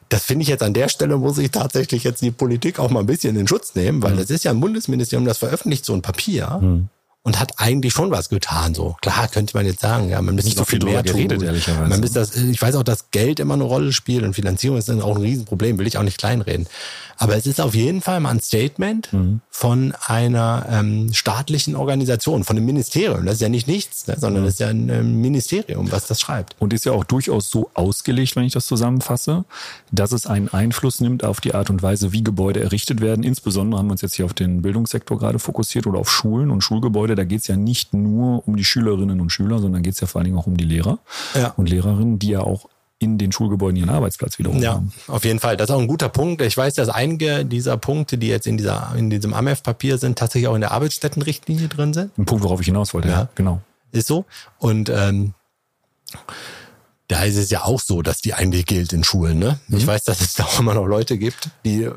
das 0.09 0.23
finde 0.23 0.43
ich 0.43 0.47
jetzt 0.47 0.61
an 0.61 0.73
der 0.73 0.89
Stelle, 0.89 1.17
muss 1.17 1.39
ich 1.39 1.49
tatsächlich 1.49 2.03
jetzt 2.03 2.21
die 2.21 2.29
Politik 2.29 2.77
auch 2.77 2.91
mal 2.91 2.99
ein 2.99 3.07
bisschen 3.07 3.35
in 3.35 3.47
Schutz 3.47 3.73
nehmen, 3.73 4.03
weil 4.03 4.13
mhm. 4.13 4.17
das 4.17 4.29
ist 4.29 4.43
ja 4.43 4.51
ein 4.51 4.59
Bundesministerium, 4.59 5.25
das 5.25 5.39
veröffentlicht 5.39 5.85
so 5.85 5.93
ein 5.93 6.01
Papier. 6.01 6.59
Mhm 6.61 6.89
und 7.23 7.39
hat 7.39 7.53
eigentlich 7.57 7.93
schon 7.93 8.11
was 8.11 8.27
getan. 8.27 8.75
So 8.75 8.97
klar 9.01 9.29
könnte 9.29 9.55
man 9.55 9.65
jetzt 9.65 9.79
sagen, 9.79 10.09
ja, 10.09 10.21
man 10.21 10.35
müsste 10.35 10.49
nicht 10.49 10.57
so 10.57 10.65
viel 10.65 10.83
mehr 10.83 11.03
geredet, 11.03 11.39
tun. 11.39 11.47
ehrlicherweise. 11.47 11.89
Man 11.89 11.99
müsste 12.01 12.19
das, 12.19 12.35
ich 12.35 12.61
weiß 12.61 12.75
auch, 12.75 12.83
dass 12.83 13.11
Geld 13.11 13.39
immer 13.39 13.53
eine 13.53 13.63
Rolle 13.63 13.93
spielt 13.93 14.23
und 14.23 14.33
Finanzierung 14.33 14.77
ist 14.77 14.89
dann 14.89 15.01
auch 15.01 15.15
ein 15.15 15.21
Riesenproblem, 15.21 15.79
will 15.79 15.87
ich 15.87 15.97
auch 15.97 16.03
nicht 16.03 16.17
kleinreden. 16.17 16.67
Aber 17.17 17.37
es 17.37 17.45
ist 17.45 17.61
auf 17.61 17.75
jeden 17.75 18.01
Fall 18.01 18.19
mal 18.19 18.31
ein 18.31 18.41
Statement 18.41 19.13
mhm. 19.13 19.39
von 19.49 19.93
einer 20.05 20.65
ähm, 20.69 21.13
staatlichen 21.13 21.75
Organisation, 21.75 22.43
von 22.43 22.57
einem 22.57 22.65
Ministerium. 22.65 23.25
Das 23.25 23.35
ist 23.35 23.41
ja 23.41 23.49
nicht 23.49 23.67
nichts, 23.67 24.07
ne, 24.07 24.15
sondern 24.19 24.41
mhm. 24.41 24.45
das 24.47 24.55
ist 24.55 24.59
ja 24.59 24.67
ein 24.67 24.89
ähm, 24.89 25.21
Ministerium, 25.21 25.91
was 25.91 26.07
das 26.07 26.19
schreibt. 26.19 26.55
Und 26.59 26.73
ist 26.73 26.85
ja 26.85 26.91
auch 26.91 27.05
durchaus 27.05 27.49
so 27.49 27.69
ausgelegt, 27.73 28.35
wenn 28.35 28.43
ich 28.43 28.53
das 28.53 28.65
zusammenfasse, 28.65 29.45
dass 29.91 30.11
es 30.11 30.25
einen 30.25 30.49
Einfluss 30.49 30.99
nimmt 30.99 31.23
auf 31.23 31.39
die 31.39 31.53
Art 31.53 31.69
und 31.69 31.81
Weise, 31.81 32.11
wie 32.11 32.23
Gebäude 32.23 32.61
errichtet 32.61 32.99
werden. 32.99 33.23
Insbesondere 33.23 33.79
haben 33.79 33.87
wir 33.87 33.93
uns 33.93 34.01
jetzt 34.01 34.15
hier 34.15 34.25
auf 34.25 34.33
den 34.33 34.61
Bildungssektor 34.61 35.17
gerade 35.17 35.39
fokussiert 35.39 35.87
oder 35.87 35.99
auf 35.99 36.11
Schulen 36.11 36.49
und 36.49 36.61
Schulgebäude. 36.61 37.12
Da 37.15 37.23
geht 37.23 37.41
es 37.41 37.47
ja 37.47 37.55
nicht 37.55 37.93
nur 37.93 38.47
um 38.47 38.55
die 38.55 38.63
Schülerinnen 38.63 39.21
und 39.21 39.29
Schüler, 39.29 39.59
sondern 39.59 39.83
geht 39.83 39.93
es 39.93 39.99
ja 39.99 40.07
vor 40.07 40.19
allen 40.19 40.25
Dingen 40.25 40.37
auch 40.37 40.47
um 40.47 40.57
die 40.57 40.65
Lehrer 40.65 40.99
ja. 41.35 41.53
und 41.57 41.69
Lehrerinnen, 41.69 42.19
die 42.19 42.29
ja 42.29 42.41
auch 42.41 42.69
in 42.99 43.17
den 43.17 43.31
Schulgebäuden 43.31 43.75
ihren 43.75 43.89
Arbeitsplatz 43.89 44.39
wiederum 44.39 44.61
ja, 44.61 44.75
haben. 44.75 44.93
auf 45.07 45.25
jeden 45.25 45.39
Fall. 45.39 45.57
Das 45.57 45.69
ist 45.69 45.75
auch 45.75 45.79
ein 45.79 45.87
guter 45.87 46.09
Punkt. 46.09 46.41
Ich 46.41 46.55
weiß, 46.55 46.73
dass 46.75 46.89
einige 46.89 47.45
dieser 47.45 47.77
Punkte, 47.77 48.17
die 48.17 48.27
jetzt 48.27 48.47
in 48.47 48.57
dieser 48.57 48.93
in 48.95 49.09
diesem 49.09 49.33
AMEF-Papier 49.33 49.97
sind, 49.97 50.17
tatsächlich 50.17 50.47
auch 50.47 50.55
in 50.55 50.61
der 50.61 50.71
Arbeitsstättenrichtlinie 50.71 51.67
drin 51.67 51.93
sind. 51.93 52.17
Ein 52.17 52.25
Punkt, 52.25 52.43
worauf 52.43 52.61
ich 52.61 52.67
hinaus 52.67 52.93
wollte. 52.93 53.09
Ja, 53.09 53.13
ja 53.13 53.29
genau. 53.35 53.61
Ist 53.91 54.07
so. 54.07 54.25
Und 54.57 54.89
ähm, 54.89 55.33
da 57.07 57.23
ist 57.23 57.37
es 57.37 57.49
ja 57.49 57.63
auch 57.63 57.79
so, 57.79 58.01
dass 58.01 58.21
die 58.21 58.33
eigentlich 58.33 58.65
gilt 58.65 58.93
in 58.93 59.03
Schulen. 59.03 59.37
Ne? 59.37 59.59
Mhm. 59.67 59.77
Ich 59.77 59.85
weiß, 59.85 60.03
dass 60.05 60.21
es 60.21 60.33
da 60.33 60.45
auch 60.45 60.59
immer 60.59 60.73
noch 60.73 60.87
Leute 60.87 61.17
gibt, 61.17 61.49
die 61.65 61.83
äh, 61.83 61.91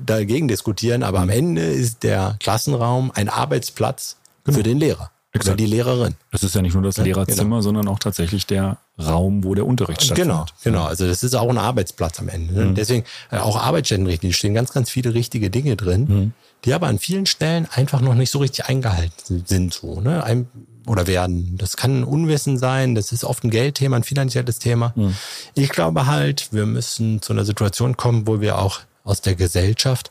dagegen 0.00 0.48
diskutieren, 0.48 1.02
aber 1.02 1.20
am 1.20 1.30
Ende 1.30 1.62
ist 1.62 2.04
der 2.04 2.36
Klassenraum 2.40 3.10
ein 3.14 3.28
Arbeitsplatz 3.28 4.16
genau. 4.44 4.56
für 4.56 4.62
den 4.62 4.78
Lehrer. 4.78 5.10
Exakt. 5.34 5.48
Oder 5.48 5.56
die 5.56 5.66
Lehrerin. 5.66 6.14
Es 6.30 6.42
ist 6.42 6.54
ja 6.54 6.60
nicht 6.60 6.74
nur 6.74 6.82
das 6.82 6.98
Lehrerzimmer, 6.98 7.44
genau. 7.44 7.60
sondern 7.62 7.88
auch 7.88 7.98
tatsächlich 7.98 8.46
der 8.46 8.76
Raum, 8.98 9.44
wo 9.44 9.54
der 9.54 9.66
Unterricht 9.66 10.02
stattfindet. 10.02 10.34
Genau, 10.34 10.46
genau. 10.62 10.84
Also 10.84 11.06
das 11.06 11.22
ist 11.22 11.34
auch 11.34 11.48
ein 11.48 11.56
Arbeitsplatz 11.56 12.20
am 12.20 12.28
Ende. 12.28 12.52
Ne? 12.52 12.64
Mhm. 12.66 12.74
Deswegen 12.74 13.04
äh, 13.30 13.38
auch 13.38 13.56
Arbeitsstättenrichtlinien 13.56 14.34
stehen 14.34 14.52
ganz, 14.52 14.74
ganz 14.74 14.90
viele 14.90 15.14
richtige 15.14 15.48
Dinge 15.48 15.76
drin, 15.76 16.04
mhm. 16.06 16.32
die 16.66 16.74
aber 16.74 16.88
an 16.88 16.98
vielen 16.98 17.24
Stellen 17.24 17.66
einfach 17.72 18.02
noch 18.02 18.14
nicht 18.14 18.30
so 18.30 18.40
richtig 18.40 18.66
eingehalten 18.66 19.44
sind, 19.46 19.72
so 19.72 20.02
ne, 20.02 20.22
Ein, 20.22 20.48
oder 20.86 21.06
werden. 21.06 21.56
Das 21.56 21.78
kann 21.78 22.00
ein 22.00 22.04
Unwissen 22.04 22.58
sein. 22.58 22.94
Das 22.94 23.10
ist 23.10 23.24
oft 23.24 23.42
ein 23.42 23.50
Geldthema, 23.50 23.96
ein 23.96 24.04
finanzielles 24.04 24.58
Thema. 24.58 24.92
Mhm. 24.96 25.16
Ich 25.54 25.70
glaube 25.70 26.06
halt, 26.06 26.52
wir 26.52 26.66
müssen 26.66 27.22
zu 27.22 27.32
einer 27.32 27.46
Situation 27.46 27.96
kommen, 27.96 28.26
wo 28.26 28.42
wir 28.42 28.58
auch 28.58 28.80
aus 29.02 29.22
der 29.22 29.34
Gesellschaft 29.34 30.10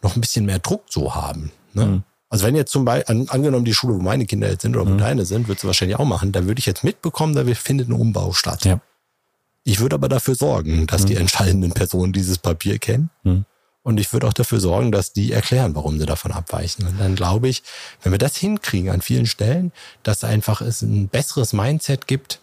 noch 0.00 0.16
ein 0.16 0.22
bisschen 0.22 0.46
mehr 0.46 0.60
Druck 0.60 0.84
so 0.88 1.14
haben. 1.14 1.52
Ne? 1.74 2.02
Also 2.32 2.46
wenn 2.46 2.56
jetzt 2.56 2.72
zum 2.72 2.86
Beispiel, 2.86 3.14
an, 3.14 3.28
angenommen 3.28 3.66
die 3.66 3.74
Schule, 3.74 3.94
wo 3.94 3.98
meine 3.98 4.24
Kinder 4.24 4.48
jetzt 4.48 4.62
sind 4.62 4.74
oder 4.74 4.86
wo 4.86 4.94
mhm. 4.94 4.98
deine 4.98 5.26
sind, 5.26 5.48
würdest 5.48 5.64
du 5.64 5.66
wahrscheinlich 5.66 5.98
auch 5.98 6.06
machen, 6.06 6.32
da 6.32 6.46
würde 6.46 6.60
ich 6.60 6.64
jetzt 6.64 6.82
mitbekommen, 6.82 7.34
da 7.34 7.44
findet 7.54 7.90
ein 7.90 7.92
Umbau 7.92 8.32
statt. 8.32 8.64
Ja. 8.64 8.80
Ich 9.64 9.80
würde 9.80 9.96
aber 9.96 10.08
dafür 10.08 10.34
sorgen, 10.34 10.86
dass 10.86 11.02
mhm. 11.02 11.06
die 11.08 11.16
entscheidenden 11.16 11.72
Personen 11.72 12.14
dieses 12.14 12.38
Papier 12.38 12.78
kennen. 12.78 13.10
Mhm. 13.22 13.44
Und 13.82 14.00
ich 14.00 14.10
würde 14.14 14.28
auch 14.28 14.32
dafür 14.32 14.60
sorgen, 14.60 14.92
dass 14.92 15.12
die 15.12 15.30
erklären, 15.30 15.74
warum 15.74 15.98
sie 15.98 16.06
davon 16.06 16.32
abweichen. 16.32 16.86
Und 16.86 16.98
dann 16.98 17.16
glaube 17.16 17.48
ich, 17.48 17.64
wenn 18.02 18.12
wir 18.12 18.18
das 18.18 18.34
hinkriegen 18.36 18.88
an 18.88 19.02
vielen 19.02 19.26
Stellen, 19.26 19.70
dass 20.02 20.24
einfach 20.24 20.62
es 20.62 20.80
ein 20.80 21.08
besseres 21.08 21.52
Mindset 21.52 22.06
gibt, 22.06 22.40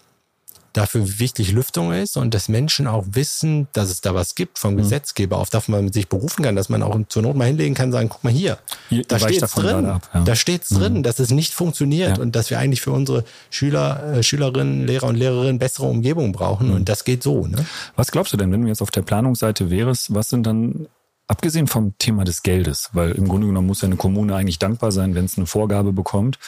dafür 0.80 1.20
wichtig 1.20 1.52
Lüftung 1.52 1.92
ist 1.92 2.16
und 2.16 2.34
dass 2.34 2.48
Menschen 2.48 2.88
auch 2.88 3.06
wissen, 3.12 3.68
dass 3.74 3.90
es 3.90 4.00
da 4.00 4.16
was 4.16 4.34
gibt 4.34 4.58
vom 4.58 4.74
mhm. 4.74 4.78
Gesetzgeber, 4.78 5.38
auf 5.38 5.50
das 5.50 5.68
man 5.68 5.92
sich 5.92 6.08
berufen 6.08 6.44
kann, 6.44 6.56
dass 6.56 6.70
man 6.70 6.82
auch 6.84 6.98
zur 7.10 7.22
Not 7.22 7.36
mal 7.36 7.46
hinlegen 7.46 7.76
kann, 7.76 7.92
sagen, 7.92 8.08
guck 8.08 8.24
mal 8.24 8.32
hier, 8.32 8.58
hier 8.88 9.04
da 9.04 9.20
steht 9.20 9.44
es 9.44 9.52
drin, 9.52 9.86
ab, 9.86 10.10
ja. 10.14 10.22
da 10.22 10.36
steht's 10.36 10.72
mhm. 10.72 10.80
drin, 10.80 11.04
dass 11.04 11.20
es 11.20 11.32
nicht 11.32 11.54
funktioniert 11.54 12.18
ja. 12.18 12.24
und 12.24 12.36
dass 12.36 12.50
wir 12.50 12.60
eigentlich 12.60 12.82
für 12.82 12.92
unsere 12.92 13.26
Schüler, 13.50 14.14
äh, 14.14 14.24
Schülerinnen, 14.24 14.88
Lehrer 14.88 15.08
und 15.08 15.16
Lehrerinnen 15.16 15.60
bessere 15.60 15.86
Umgebung 15.86 16.32
brauchen 16.32 16.70
mhm. 16.70 16.76
und 16.76 16.90
das 16.90 17.04
geht 17.04 17.24
so. 17.24 17.46
Ne? 17.46 17.66
Was 17.98 18.12
glaubst 18.12 18.32
du 18.32 18.38
denn, 18.38 18.52
wenn 18.52 18.62
du 18.62 18.68
jetzt 18.70 18.82
auf 18.82 18.92
der 18.92 19.02
Planungsseite 19.02 19.70
wärst, 19.70 20.14
was 20.14 20.30
sind 20.30 20.48
dann 20.48 20.88
Abgesehen 21.30 21.68
vom 21.68 21.96
Thema 22.00 22.24
des 22.24 22.42
Geldes, 22.42 22.90
weil 22.94 23.12
im 23.12 23.28
Grunde 23.28 23.46
genommen 23.46 23.68
muss 23.68 23.84
ja 23.84 23.86
eine 23.86 23.98
Kommune 23.98 24.36
eigentlich 24.36 24.58
dankbar 24.58 24.92
sein, 24.92 25.14
wenn 25.14 25.26
es 25.26 25.38
eine 25.38 25.46
Vorgabe 25.46 25.94
bekommt, 25.94 26.40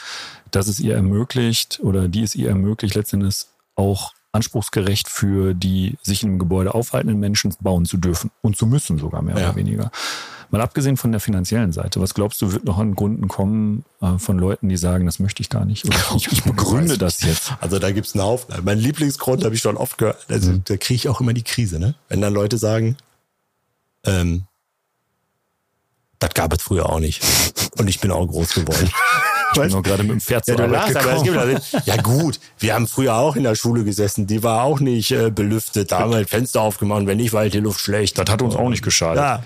dass 0.50 0.66
es 0.66 0.80
ihr 0.80 0.96
ermöglicht 0.96 1.78
oder 1.84 2.08
die 2.08 2.24
es 2.24 2.34
ihr 2.34 2.48
ermöglicht, 2.48 2.96
letztendlich 2.96 3.46
auch 3.76 4.12
anspruchsgerecht 4.32 5.08
für 5.08 5.54
die 5.54 5.98
sich 6.02 6.22
im 6.22 6.38
Gebäude 6.38 6.74
aufhaltenden 6.74 7.20
Menschen 7.20 7.54
bauen 7.60 7.84
zu 7.84 7.98
dürfen 7.98 8.30
und 8.40 8.56
zu 8.56 8.66
müssen 8.66 8.98
sogar 8.98 9.22
mehr 9.22 9.38
ja. 9.38 9.48
oder 9.48 9.56
weniger. 9.56 9.90
Mal 10.50 10.60
abgesehen 10.60 10.98
von 10.98 11.12
der 11.12 11.20
finanziellen 11.20 11.72
Seite, 11.72 12.00
was 12.00 12.12
glaubst 12.12 12.42
du, 12.42 12.52
wird 12.52 12.64
noch 12.64 12.78
an 12.78 12.94
Gründen 12.94 13.26
kommen 13.28 13.84
äh, 14.02 14.18
von 14.18 14.38
Leuten, 14.38 14.68
die 14.68 14.76
sagen, 14.76 15.06
das 15.06 15.18
möchte 15.18 15.40
ich 15.40 15.48
gar 15.48 15.64
nicht? 15.64 15.86
Oder 15.86 15.96
ich, 16.16 16.30
ich 16.30 16.42
begründe 16.42 16.98
das 16.98 17.22
jetzt. 17.22 17.54
Also 17.60 17.78
da 17.78 17.90
gibt's 17.90 18.14
einen 18.14 18.24
Haufen. 18.24 18.54
Mein 18.62 18.78
Lieblingsgrund 18.78 19.44
habe 19.44 19.54
ich 19.54 19.62
schon 19.62 19.78
oft 19.78 19.96
gehört. 19.96 20.26
Also 20.28 20.52
mhm. 20.52 20.62
da 20.64 20.76
kriege 20.76 20.96
ich 20.96 21.08
auch 21.08 21.20
immer 21.20 21.32
die 21.32 21.42
Krise, 21.42 21.78
ne? 21.78 21.94
Wenn 22.08 22.20
dann 22.20 22.34
Leute 22.34 22.58
sagen, 22.58 22.96
ähm, 24.04 24.44
das 26.18 26.34
gab 26.34 26.52
es 26.52 26.62
früher 26.62 26.88
auch 26.88 27.00
nicht. 27.00 27.22
Und 27.78 27.88
ich 27.88 28.00
bin 28.00 28.10
auch 28.10 28.26
groß 28.26 28.54
geworden. 28.54 28.90
Ich 29.54 29.60
bin 29.60 29.70
noch 29.70 29.82
gerade 29.82 30.02
mit 30.02 30.12
dem 30.12 30.20
Pferd 30.20 30.46
ja, 30.46 30.54
Arbeit 30.54 30.70
lachst, 30.70 30.96
aber 30.96 31.12
es 31.12 31.70
gibt, 31.70 31.86
Ja 31.86 31.96
gut, 31.96 32.40
wir 32.58 32.74
haben 32.74 32.86
früher 32.86 33.14
auch 33.14 33.36
in 33.36 33.42
der 33.42 33.54
Schule 33.54 33.84
gesessen, 33.84 34.26
die 34.26 34.42
war 34.42 34.62
auch 34.62 34.80
nicht 34.80 35.10
äh, 35.10 35.30
belüftet, 35.30 35.92
da 35.92 36.00
haben 36.00 36.10
wir 36.10 36.18
ein 36.18 36.26
Fenster 36.26 36.60
aufgemacht, 36.60 37.06
wenn 37.06 37.18
nicht, 37.18 37.32
war 37.32 37.40
halt 37.42 37.54
die 37.54 37.60
Luft 37.60 37.80
schlecht. 37.80 38.18
Das 38.18 38.30
hat 38.30 38.42
uns 38.42 38.56
auch 38.56 38.68
nicht 38.68 38.82
geschadet. 38.82 39.22
Ja, 39.22 39.42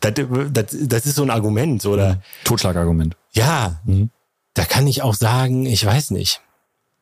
das, 0.00 0.12
das, 0.52 0.76
das 0.80 1.06
ist 1.06 1.16
so 1.16 1.22
ein 1.22 1.30
Argument, 1.30 1.84
oder? 1.86 2.14
Mhm. 2.14 2.22
Totschlagargument. 2.44 3.16
Ja, 3.32 3.80
mhm. 3.84 4.10
da 4.54 4.64
kann 4.64 4.86
ich 4.86 5.02
auch 5.02 5.14
sagen, 5.14 5.66
ich 5.66 5.84
weiß 5.84 6.10
nicht. 6.10 6.40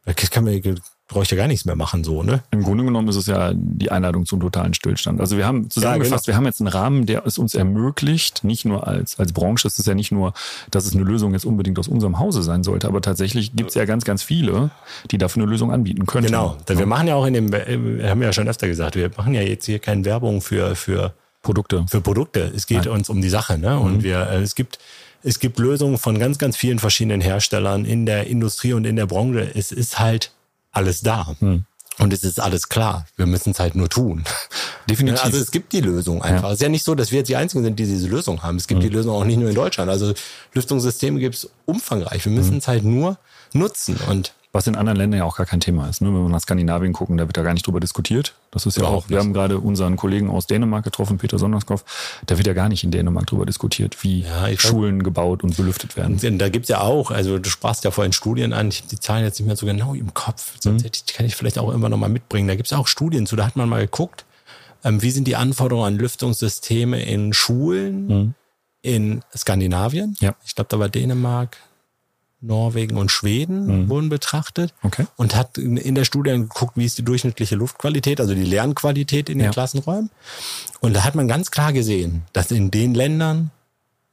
Das 0.05 0.31
kann 0.31 0.45
mir 0.45 0.61
brauche 1.07 1.25
ich 1.25 1.31
ja 1.31 1.37
gar 1.37 1.49
nichts 1.49 1.67
mehr 1.67 1.77
machen, 1.77 2.03
so, 2.03 2.23
ne? 2.23 2.43
Im 2.51 2.63
Grunde 2.63 2.85
genommen 2.85 3.09
ist 3.09 3.17
es 3.17 3.27
ja 3.27 3.53
die 3.55 3.91
Einladung 3.91 4.25
zum 4.25 4.41
totalen 4.41 4.73
Stillstand. 4.73 5.21
Also 5.21 5.37
wir 5.37 5.47
haben 5.47 5.69
zusammengefasst, 5.69 6.27
ja, 6.27 6.33
genau. 6.33 6.35
wir 6.35 6.37
haben 6.37 6.47
jetzt 6.47 6.61
einen 6.61 6.69
Rahmen, 6.69 7.07
der 7.07 7.27
es 7.27 7.37
uns 7.37 7.55
ermöglicht, 7.55 8.43
nicht 8.43 8.65
nur 8.65 8.87
als, 8.87 9.19
als 9.19 9.33
Branche, 9.33 9.69
es 9.69 9.79
ist 9.79 9.87
ja 9.87 9.95
nicht 9.95 10.13
nur, 10.13 10.33
dass 10.71 10.87
es 10.87 10.95
eine 10.95 11.05
Lösung 11.05 11.35
jetzt 11.35 11.45
unbedingt 11.45 11.79
aus 11.79 11.89
unserem 11.89 12.19
Hause 12.19 12.43
sein 12.43 12.65
sollte, 12.65 12.89
aber 12.89 13.03
tatsächlich 13.03 13.55
gibt 13.55 13.69
es 13.71 13.75
ja 13.75 13.85
ganz, 13.85 14.05
ganz 14.05 14.23
viele, 14.23 14.71
die 15.11 15.19
dafür 15.19 15.43
eine 15.43 15.51
Lösung 15.51 15.73
anbieten 15.73 16.07
können. 16.07 16.27
Genau. 16.27 16.57
Ja. 16.69 16.79
Wir 16.79 16.87
machen 16.87 17.07
ja 17.07 17.17
auch 17.17 17.27
in 17.27 17.35
dem, 17.35 17.53
wir 17.53 18.09
haben 18.09 18.23
ja 18.23 18.33
schon 18.33 18.49
öfter 18.49 18.67
gesagt, 18.67 18.97
wir 18.97 19.11
machen 19.15 19.35
ja 19.35 19.43
jetzt 19.43 19.67
hier 19.67 19.81
keine 19.81 20.05
Werbung 20.07 20.41
für, 20.41 20.75
für 20.75 21.13
Produkte. 21.43 21.85
Für 21.89 22.01
Produkte. 22.01 22.51
Es 22.57 22.67
geht 22.67 22.87
Nein. 22.87 22.95
uns 22.95 23.11
um 23.11 23.21
die 23.21 23.29
Sache, 23.29 23.59
ne? 23.59 23.79
Und 23.79 23.99
mhm. 23.99 24.03
wir, 24.03 24.31
äh, 24.31 24.43
es 24.43 24.55
gibt, 24.55 24.79
es 25.23 25.39
gibt 25.39 25.59
Lösungen 25.59 25.99
von 25.99 26.19
ganz, 26.19 26.39
ganz 26.39 26.57
vielen 26.57 26.79
verschiedenen 26.79 27.21
Herstellern 27.21 27.85
in 27.85 28.07
der 28.07 28.27
Industrie 28.27 28.73
und 28.73 28.87
in 28.87 28.97
der 28.97 29.07
Branche. 29.07 29.51
Es 29.55 29.71
ist 29.71 30.01
halt 30.01 30.33
alles 30.75 31.01
da. 31.01 31.35
Hm. 31.39 31.65
Und 31.99 32.13
es 32.13 32.25
ist 32.25 32.41
alles 32.41 32.69
klar. 32.69 33.07
Wir 33.17 33.27
müssen 33.27 33.51
es 33.51 33.61
halt 33.61 33.77
nur 33.77 33.89
tun. 33.89 34.25
Definitiv. 34.91 35.25
Also 35.25 35.39
es 35.39 35.51
gibt 35.51 35.73
die 35.73 35.81
Lösung 35.81 36.23
einfach. 36.23 36.45
Ja. 36.45 36.49
Es 36.49 36.55
ist 36.55 36.63
ja 36.63 36.69
nicht 36.69 36.85
so, 36.85 36.95
dass 36.95 37.13
wir 37.13 37.19
jetzt 37.19 37.29
die 37.29 37.37
Einzigen 37.37 37.63
sind, 37.63 37.79
die 37.79 37.87
diese 37.87 38.09
Lösung 38.09 38.43
haben. 38.43 38.57
Es 38.57 38.67
gibt 38.67 38.81
mhm. 38.81 38.89
die 38.89 38.91
Lösung 38.91 39.15
auch 39.15 39.25
nicht 39.25 39.39
nur 39.39 39.49
in 39.49 39.55
Deutschland. 39.55 39.89
Also 39.91 40.13
Lüftungssysteme 40.55 41.21
gibt 41.21 41.37
es 41.37 41.51
umfangreich. 41.67 42.25
Wir 42.25 42.33
müssen 42.33 42.53
mhm. 42.53 42.59
es 42.59 42.69
halt 42.69 42.85
nur 42.85 43.17
nutzen. 43.53 43.97
Und 44.09 44.35
Was 44.55 44.69
in 44.69 44.77
anderen 44.77 44.97
Ländern 44.97 45.19
ja 45.19 45.25
auch 45.25 45.37
gar 45.37 45.47
kein 45.47 45.59
Thema 45.59 45.89
ist. 45.89 46.01
Ne? 46.01 46.07
Wenn 46.09 46.23
wir 46.23 46.29
nach 46.29 46.41
Skandinavien 46.41 46.93
gucken, 46.93 47.17
da 47.17 47.27
wird 47.27 47.37
da 47.37 47.43
gar 47.43 47.55
nicht 47.55 47.67
drüber 47.67 47.81
diskutiert. 47.81 48.35
Das 48.53 48.67
ist 48.67 48.77
ja 48.77 48.83
Überhaupt 48.83 49.07
auch, 49.07 49.09
wir 49.11 49.17
nicht. 49.17 49.25
haben 49.27 49.33
gerade 49.33 49.59
unseren 49.59 49.97
Kollegen 49.97 50.31
aus 50.31 50.47
Dänemark 50.47 50.85
getroffen, 50.85 51.19
Peter 51.19 51.41
Sonderskopf, 51.41 51.85
da 52.27 52.39
wird 52.39 52.47
ja 52.47 52.53
gar 52.53 52.69
nicht 52.69 52.85
in 52.85 52.93
Dänemark 52.93 53.27
drüber 53.27 53.47
diskutiert, 53.47 54.05
wie 54.05 54.21
Ja, 54.21 54.47
Schulen 54.57 55.03
gebaut 55.03 55.43
und 55.43 55.57
belüftet 55.57 55.97
werden. 55.97 56.21
Und 56.23 56.39
da 56.39 56.49
gibt's 56.51 56.69
ja 56.69 56.83
auch, 56.83 57.11
also 57.11 57.41
du 57.41 57.51
sprachst 57.51 57.83
ja 57.83 57.91
vorhin 57.91 58.13
Studien 58.13 58.53
an, 58.53 58.69
ich 58.69 58.79
habe 58.83 58.89
die 58.91 59.01
Zahlen 59.01 59.25
jetzt 59.25 59.41
nicht 59.41 59.47
mehr 59.49 59.57
so 59.57 59.67
genau 59.67 59.93
im 59.93 60.15
Kopf, 60.15 60.55
sonst 60.61 60.85
ich, 60.85 61.05
kann 61.13 61.27
ich 61.27 61.35
vielleicht 61.35 61.59
auch 61.59 61.73
immer 61.73 61.89
noch 61.89 61.99
mal 61.99 62.09
mitbringen. 62.09 62.47
Da 62.47 62.55
gibt's 62.55 62.73
auch 62.73 62.87
Studien 62.87 63.27
zu, 63.27 63.35
da 63.35 63.45
hat 63.47 63.57
man 63.57 63.69
mal 63.69 63.81
geguckt, 63.81 64.25
ähm, 64.85 65.03
wie 65.03 65.11
sind 65.11 65.27
die 65.27 65.35
Anforderungen 65.35 65.87
an 65.89 65.97
Lüftungssysteme 65.97 67.03
in 67.03 67.33
Schulen 67.33 68.35
in 68.83 69.23
Skandinavien. 69.37 70.17
Ja. 70.21 70.37
Ich 70.47 70.55
glaube, 70.55 70.69
da 70.71 70.79
war 70.79 70.89
Dänemark, 70.89 71.57
Norwegen 72.47 72.97
und 72.97 73.11
Schweden 73.11 73.89
wurden 73.89 74.09
betrachtet. 74.09 74.75
Okay. 74.83 75.07
Und 75.17 75.35
hat 75.35 75.59
in 75.59 75.77
in 75.77 75.95
der 75.95 76.05
Studie 76.05 76.31
geguckt, 76.31 76.77
wie 76.77 76.85
ist 76.85 76.99
die 76.99 77.05
durchschnittliche 77.05 77.57
Luftqualität, 77.57 78.21
also 78.21 78.35
die 78.35 78.45
Lernqualität 78.45 79.29
in 79.29 79.39
den 79.39 79.47
Ja. 79.47 79.51
Klassenräumen. 79.51 80.11
Und 80.81 80.95
da 80.95 81.05
hat 81.05 81.15
man 81.15 81.29
ganz 81.29 81.51
klar 81.51 81.73
gesehen, 81.73 82.23
dass 82.33 82.51
in 82.51 82.71
den 82.71 82.95
Ländern, 82.95 83.51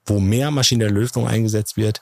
wo 0.05 0.19
mehr 0.19 0.51
maschinelle 0.51 0.91
Lüftung 0.91 1.27
eingesetzt 1.27 1.77
wird, 1.77 2.01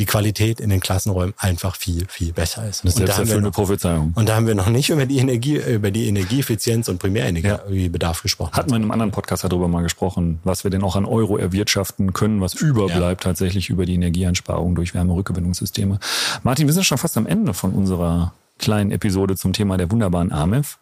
die 0.00 0.06
Qualität 0.06 0.60
in 0.60 0.70
den 0.70 0.80
Klassenräumen 0.80 1.34
einfach 1.36 1.76
viel, 1.76 2.06
viel 2.08 2.32
besser 2.32 2.66
ist. 2.66 2.82
Das 2.84 2.94
ist 2.94 3.00
und, 3.00 3.08
da 3.08 3.12
haben 3.12 3.18
wir 3.20 3.26
selbsterfüllende 3.26 3.48
noch, 3.50 3.54
Prophezeiung. 3.54 4.12
und 4.16 4.28
da 4.28 4.34
haben 4.34 4.46
wir 4.46 4.54
noch 4.54 4.70
nicht 4.70 4.88
über 4.88 5.04
die 5.04 5.18
Energie, 5.18 5.56
über 5.56 5.90
die 5.90 6.08
Energieeffizienz 6.08 6.88
und 6.88 6.98
Primärenergiebedarf 6.98 8.22
gesprochen. 8.22 8.52
Hatten 8.54 8.70
wir 8.70 8.76
in 8.76 8.82
einem 8.82 8.92
anderen 8.92 9.12
Podcast 9.12 9.44
darüber 9.44 9.68
mal 9.68 9.82
gesprochen, 9.82 10.40
was 10.42 10.64
wir 10.64 10.70
denn 10.70 10.82
auch 10.82 10.96
an 10.96 11.04
Euro 11.04 11.36
erwirtschaften 11.36 12.14
können, 12.14 12.40
was 12.40 12.54
überbleibt 12.54 13.22
tatsächlich 13.22 13.68
über 13.68 13.84
die 13.84 13.94
Energieeinsparung 13.94 14.74
durch 14.74 14.94
Wärmerückgewinnungssysteme. 14.94 15.98
Martin, 16.42 16.66
wir 16.66 16.72
sind 16.72 16.84
schon 16.84 16.96
fast 16.96 17.18
am 17.18 17.26
Ende 17.26 17.52
von 17.52 17.72
unserer 17.72 18.32
kleinen 18.58 18.92
Episode 18.92 19.36
zum 19.36 19.52
Thema 19.52 19.76
der 19.76 19.90
wunderbaren 19.90 20.32
AMEF. 20.32 20.78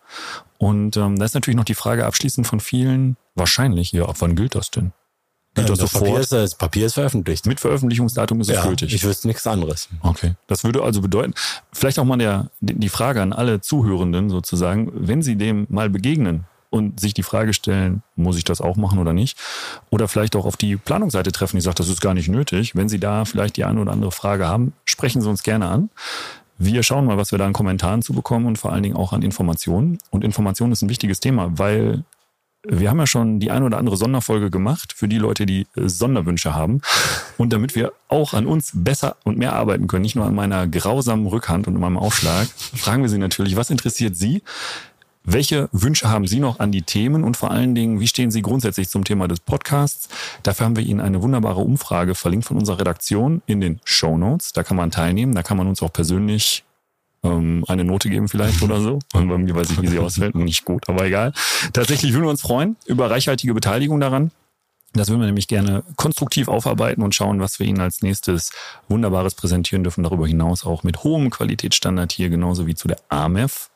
Und 0.59 0.97
ähm, 0.97 1.19
da 1.19 1.25
ist 1.25 1.35
natürlich 1.35 1.57
noch 1.57 1.65
die 1.65 1.75
Frage 1.75 2.07
abschließend 2.07 2.47
von 2.47 2.61
vielen, 2.61 3.17
wahrscheinlich, 3.35 3.91
ja, 3.91 4.05
ab 4.05 4.17
wann 4.21 4.37
gilt 4.37 4.55
das 4.55 4.71
denn? 4.71 4.93
Gilt 5.59 5.71
das, 5.71 5.79
das, 5.79 5.93
Papier 5.93 6.21
ist, 6.21 6.33
das 6.33 6.55
Papier 6.55 6.87
ist 6.87 6.95
veröffentlicht. 6.95 7.47
Mit 7.47 7.61
Veröffentlichungsdatum 7.61 8.41
ist 8.41 8.49
es 8.49 8.57
ja, 8.57 8.65
gültig. 8.65 8.95
ich 8.95 9.05
wüsste 9.05 9.29
nichts 9.29 9.47
anderes. 9.47 9.89
Okay. 10.03 10.35
Das 10.47 10.65
würde 10.65 10.83
also 10.83 11.01
bedeuten, 11.01 11.35
vielleicht 11.73 11.99
auch 11.99 12.05
mal 12.05 12.19
der, 12.19 12.51
die 12.61 12.89
Frage 12.89 13.23
an 13.23 13.33
alle 13.33 13.61
Zuhörenden 13.61 14.31
sozusagen, 14.31 14.91
wenn 14.95 15.23
Sie 15.23 15.37
dem 15.37 15.67
mal 15.69 15.91
begegnen 15.91 16.45
und 16.71 17.01
sich 17.01 17.15
die 17.15 17.23
Frage 17.23 17.55
stellen, 17.55 18.03
muss 18.17 18.37
ich 18.37 18.45
das 18.45 18.61
auch 18.61 18.77
machen 18.77 18.99
oder 18.99 19.13
nicht? 19.13 19.39
Oder 19.91 20.09
vielleicht 20.09 20.37
auch 20.37 20.45
auf 20.45 20.57
die 20.57 20.77
Planungsseite 20.77 21.33
treffen, 21.33 21.57
die 21.57 21.63
sagt, 21.63 21.81
das 21.81 21.89
ist 21.89 22.01
gar 22.01 22.15
nicht 22.15 22.29
nötig. 22.29 22.77
Wenn 22.77 22.89
Sie 22.89 23.01
da 23.01 23.25
vielleicht 23.25 23.57
die 23.57 23.65
eine 23.65 23.81
oder 23.81 23.93
andere 23.93 24.13
Frage 24.13 24.47
haben, 24.47 24.75
sprechen 24.85 25.23
Sie 25.23 25.29
uns 25.29 25.43
gerne 25.43 25.69
an. 25.69 25.91
Wir 26.59 26.83
schauen 26.83 27.05
mal, 27.05 27.17
was 27.17 27.31
wir 27.31 27.39
da 27.39 27.47
an 27.47 27.53
Kommentaren 27.53 28.03
zu 28.03 28.13
bekommen 28.13 28.47
und 28.47 28.59
vor 28.59 28.73
allen 28.73 28.83
Dingen 28.83 28.97
auch 28.97 29.13
an 29.13 29.23
Informationen. 29.23 29.99
Und 30.11 30.25
Information 30.25 30.73
ist 30.73 30.83
ein 30.83 30.89
wichtiges 30.89 31.21
Thema, 31.21 31.53
weil 31.57 32.05
wir 32.67 32.91
haben 32.91 32.99
ja 32.99 33.07
schon 33.07 33.41
die 33.41 33.51
eine 33.51 33.65
oder 33.65 33.79
andere 33.79 33.97
Sonderfolge 33.97 34.51
gemacht 34.51 34.93
für 34.93 35.09
die 35.09 35.19
Leute, 35.19 35.47
die 35.47 35.67
äh, 35.77 35.89
Sonderwünsche 35.89 36.55
haben. 36.55 36.81
Und 37.37 37.53
damit 37.53 37.75
wir 37.75 37.93
auch 38.09 38.35
an 38.35 38.47
uns 38.47 38.73
besser 38.75 39.17
und 39.25 39.39
mehr 39.39 39.53
arbeiten 39.53 39.87
können, 39.87 40.03
nicht 40.03 40.17
nur 40.17 40.27
an 40.27 40.35
meiner 40.35 40.67
grausamen 40.67 41.27
Rückhand 41.27 41.69
und 41.69 41.79
meinem 41.79 41.97
Aufschlag, 41.97 42.49
fragen 42.49 43.03
wir 43.03 43.09
Sie 43.09 43.19
natürlich, 43.19 43.57
was 43.57 43.71
interessiert 43.71 44.17
Sie? 44.17 44.43
Welche 45.31 45.69
Wünsche 45.73 46.09
haben 46.09 46.27
Sie 46.27 46.41
noch 46.41 46.59
an 46.59 46.73
die 46.73 46.83
Themen 46.83 47.23
und 47.23 47.37
vor 47.37 47.51
allen 47.51 47.75
Dingen, 47.75 48.01
wie 48.01 48.07
stehen 48.07 48.31
Sie 48.31 48.41
grundsätzlich 48.41 48.89
zum 48.89 49.05
Thema 49.05 49.29
des 49.29 49.41
Podcasts? 49.41 50.09
Dafür 50.43 50.65
haben 50.65 50.77
wir 50.77 50.85
Ihnen 50.85 51.01
eine 51.01 51.23
wunderbare 51.23 51.61
Umfrage 51.61 52.15
verlinkt 52.15 52.47
von 52.47 52.57
unserer 52.57 52.81
Redaktion 52.81 53.43
in 53.45 53.61
den 53.61 53.79
Show 53.85 54.17
Notes. 54.17 54.53
Da 54.53 54.63
kann 54.63 54.79
man 54.79 54.91
teilnehmen, 54.91 55.35
da 55.35 55.43
kann 55.43 55.59
man 55.59 55.67
uns 55.67 55.83
auch 55.83 55.93
persönlich 55.93 56.65
ähm, 57.31 57.65
eine 57.69 57.85
Note 57.85 58.09
geben 58.09 58.29
vielleicht 58.29 58.63
oder 58.63 58.81
so. 58.81 58.99
Und 59.13 59.29
bei 59.29 59.39
mir 59.39 59.55
weiß 59.55 59.71
ich, 59.71 59.83
wie 59.83 59.87
sie 59.87 59.99
ausfällt. 59.99 60.35
Nicht 60.35 60.65
gut, 60.65 60.89
aber 60.89 61.07
egal. 61.07 61.33
Tatsächlich 61.73 62.13
würden 62.13 62.25
wir 62.25 62.31
uns 62.31 62.43
freuen 62.43 62.77
über 62.87 63.11
reichhaltige 63.11 63.55
Beteiligung 63.55 64.01
daran. 64.01 64.31
Das 64.95 65.09
würden 65.09 65.21
wir 65.21 65.27
nämlich 65.27 65.49
gerne 65.49 65.85
konstruktiv 65.97 66.49
aufarbeiten 66.49 67.03
und 67.03 67.15
schauen, 67.15 67.41
was 67.41 67.59
wir 67.59 67.67
Ihnen 67.67 67.81
als 67.81 68.03
nächstes 68.03 68.51
Wunderbares 68.89 69.35
präsentieren 69.35 69.83
dürfen. 69.83 70.03
Darüber 70.03 70.27
hinaus 70.27 70.65
auch 70.65 70.83
mit 70.83 71.05
hohem 71.05 71.31
Qualitätsstandard 71.31 72.11
hier, 72.13 72.31
genauso 72.31 72.67
wie 72.67 72.75
zu 72.75 72.89
der 72.89 72.99
AMEF, 73.11 73.71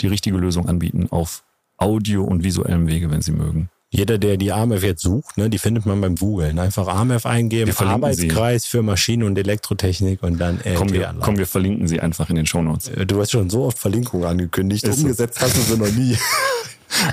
die 0.00 0.06
richtige 0.06 0.38
Lösung 0.38 0.68
anbieten 0.68 1.08
auf 1.10 1.44
Audio- 1.76 2.24
und 2.24 2.44
visuellem 2.44 2.86
Wege, 2.86 3.10
wenn 3.10 3.20
Sie 3.20 3.32
mögen. 3.32 3.68
Jeder, 3.96 4.18
der 4.18 4.36
die 4.36 4.50
AMEF 4.50 4.82
jetzt 4.82 5.02
sucht, 5.02 5.38
ne, 5.38 5.48
die 5.48 5.58
findet 5.58 5.86
man 5.86 6.00
beim 6.00 6.16
Googlen. 6.16 6.58
Einfach 6.58 6.88
AMEF 6.88 7.26
eingeben, 7.26 7.72
Arbeitskreis 7.76 8.66
für 8.66 8.82
Maschinen- 8.82 9.22
und 9.22 9.38
Elektrotechnik 9.38 10.20
und 10.24 10.38
dann 10.38 10.58
Kommen 10.74 10.92
wir, 10.92 11.10
LT 11.10 11.20
kommen 11.20 11.38
wir 11.38 11.46
verlinken 11.46 11.86
Sie 11.86 12.00
einfach 12.00 12.28
in 12.28 12.34
den 12.34 12.44
Shownotes. 12.44 12.90
Du 13.06 13.20
hast 13.20 13.30
schon 13.30 13.50
so 13.50 13.62
oft 13.62 13.78
Verlinkungen 13.78 14.26
angekündigt. 14.26 14.82
Ist 14.82 14.96
so. 14.96 15.02
Umgesetzt 15.02 15.40
hast 15.40 15.56
du 15.56 15.60
sie 15.60 15.78
noch 15.78 15.92
nie. 15.92 16.16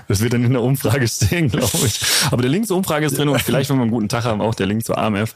Das 0.07 0.19
wird 0.21 0.33
dann 0.33 0.43
in 0.43 0.51
der 0.51 0.61
Umfrage 0.61 1.07
stehen, 1.07 1.49
glaube 1.49 1.85
ich. 1.85 1.99
Aber 2.29 2.43
der 2.43 2.51
Link 2.51 2.67
zur 2.67 2.77
Umfrage 2.77 3.07
ist 3.07 3.17
drin 3.17 3.29
und 3.29 3.41
vielleicht, 3.41 3.69
wenn 3.71 3.77
wir 3.77 3.81
einen 3.81 3.91
guten 3.91 4.09
Tag 4.09 4.25
haben, 4.25 4.39
auch 4.39 4.53
der 4.53 4.67
Link 4.67 4.85
zur 4.85 4.97
AMF. 4.97 5.33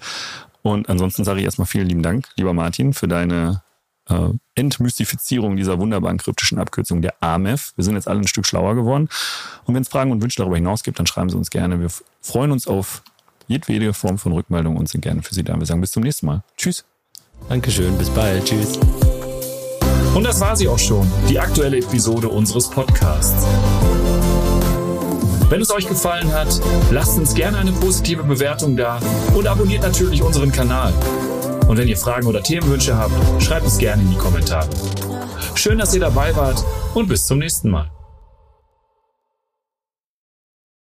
Und 0.62 0.88
ansonsten 0.88 1.23
sage 1.23 1.39
ich 1.39 1.45
erstmal 1.45 1.65
vielen 1.65 1.88
lieben 1.88 2.03
Dank, 2.03 2.27
lieber 2.36 2.53
Martin, 2.53 2.93
für 2.93 3.08
deine 3.08 3.63
äh, 4.09 4.29
Entmystifizierung 4.55 5.55
dieser 5.55 5.79
wunderbaren 5.79 6.17
kryptischen 6.17 6.59
Abkürzung 6.59 7.01
der 7.01 7.15
AMF. 7.21 7.73
Wir 7.75 7.83
sind 7.83 7.95
jetzt 7.95 8.07
alle 8.07 8.19
ein 8.19 8.27
Stück 8.27 8.45
schlauer 8.45 8.75
geworden. 8.75 9.09
Und 9.65 9.75
wenn 9.75 9.81
es 9.81 9.89
Fragen 9.89 10.11
und 10.11 10.21
Wünsche 10.21 10.37
darüber 10.37 10.55
hinaus 10.55 10.83
gibt, 10.83 10.99
dann 10.99 11.07
schreiben 11.07 11.29
Sie 11.29 11.37
uns 11.37 11.49
gerne. 11.49 11.79
Wir 11.79 11.89
freuen 12.21 12.51
uns 12.51 12.67
auf 12.67 13.03
jedwede 13.47 13.93
Form 13.93 14.17
von 14.17 14.31
Rückmeldung 14.31 14.77
und 14.77 14.89
sind 14.89 15.01
gerne 15.01 15.21
für 15.21 15.33
Sie 15.33 15.43
da. 15.43 15.57
Wir 15.57 15.65
sagen 15.65 15.81
bis 15.81 15.91
zum 15.91 16.03
nächsten 16.03 16.25
Mal. 16.25 16.43
Tschüss. 16.57 16.85
Dankeschön, 17.49 17.97
bis 17.97 18.09
bald. 18.09 18.45
Tschüss. 18.45 18.79
Und 20.15 20.23
das 20.23 20.39
war 20.39 20.55
sie 20.55 20.67
auch 20.67 20.79
schon, 20.79 21.05
die 21.27 21.37
aktuelle 21.39 21.77
Episode 21.77 22.29
unseres 22.29 22.69
Podcasts. 22.69 23.45
Wenn 25.49 25.61
es 25.61 25.69
euch 25.71 25.87
gefallen 25.87 26.33
hat, 26.33 26.59
lasst 26.89 27.17
uns 27.17 27.35
gerne 27.35 27.57
eine 27.57 27.71
positive 27.73 28.23
Bewertung 28.23 28.77
da 28.77 28.99
und 29.35 29.45
abonniert 29.45 29.83
natürlich 29.83 30.23
unseren 30.23 30.51
Kanal. 30.51 30.93
Und 31.67 31.78
wenn 31.78 31.88
ihr 31.88 31.97
Fragen 31.97 32.28
oder 32.28 32.43
Themenwünsche 32.43 32.95
habt, 32.97 33.13
schreibt 33.41 33.65
es 33.65 33.78
gerne 33.78 34.04
in 34.04 34.12
die 34.12 34.17
Kommentare. 34.17 34.69
Schön, 35.56 35.78
dass 35.78 35.93
ihr 35.93 36.01
dabei 36.01 36.36
wart 36.36 36.63
und 36.93 37.08
bis 37.08 37.25
zum 37.25 37.39
nächsten 37.39 37.69
Mal. 37.69 37.94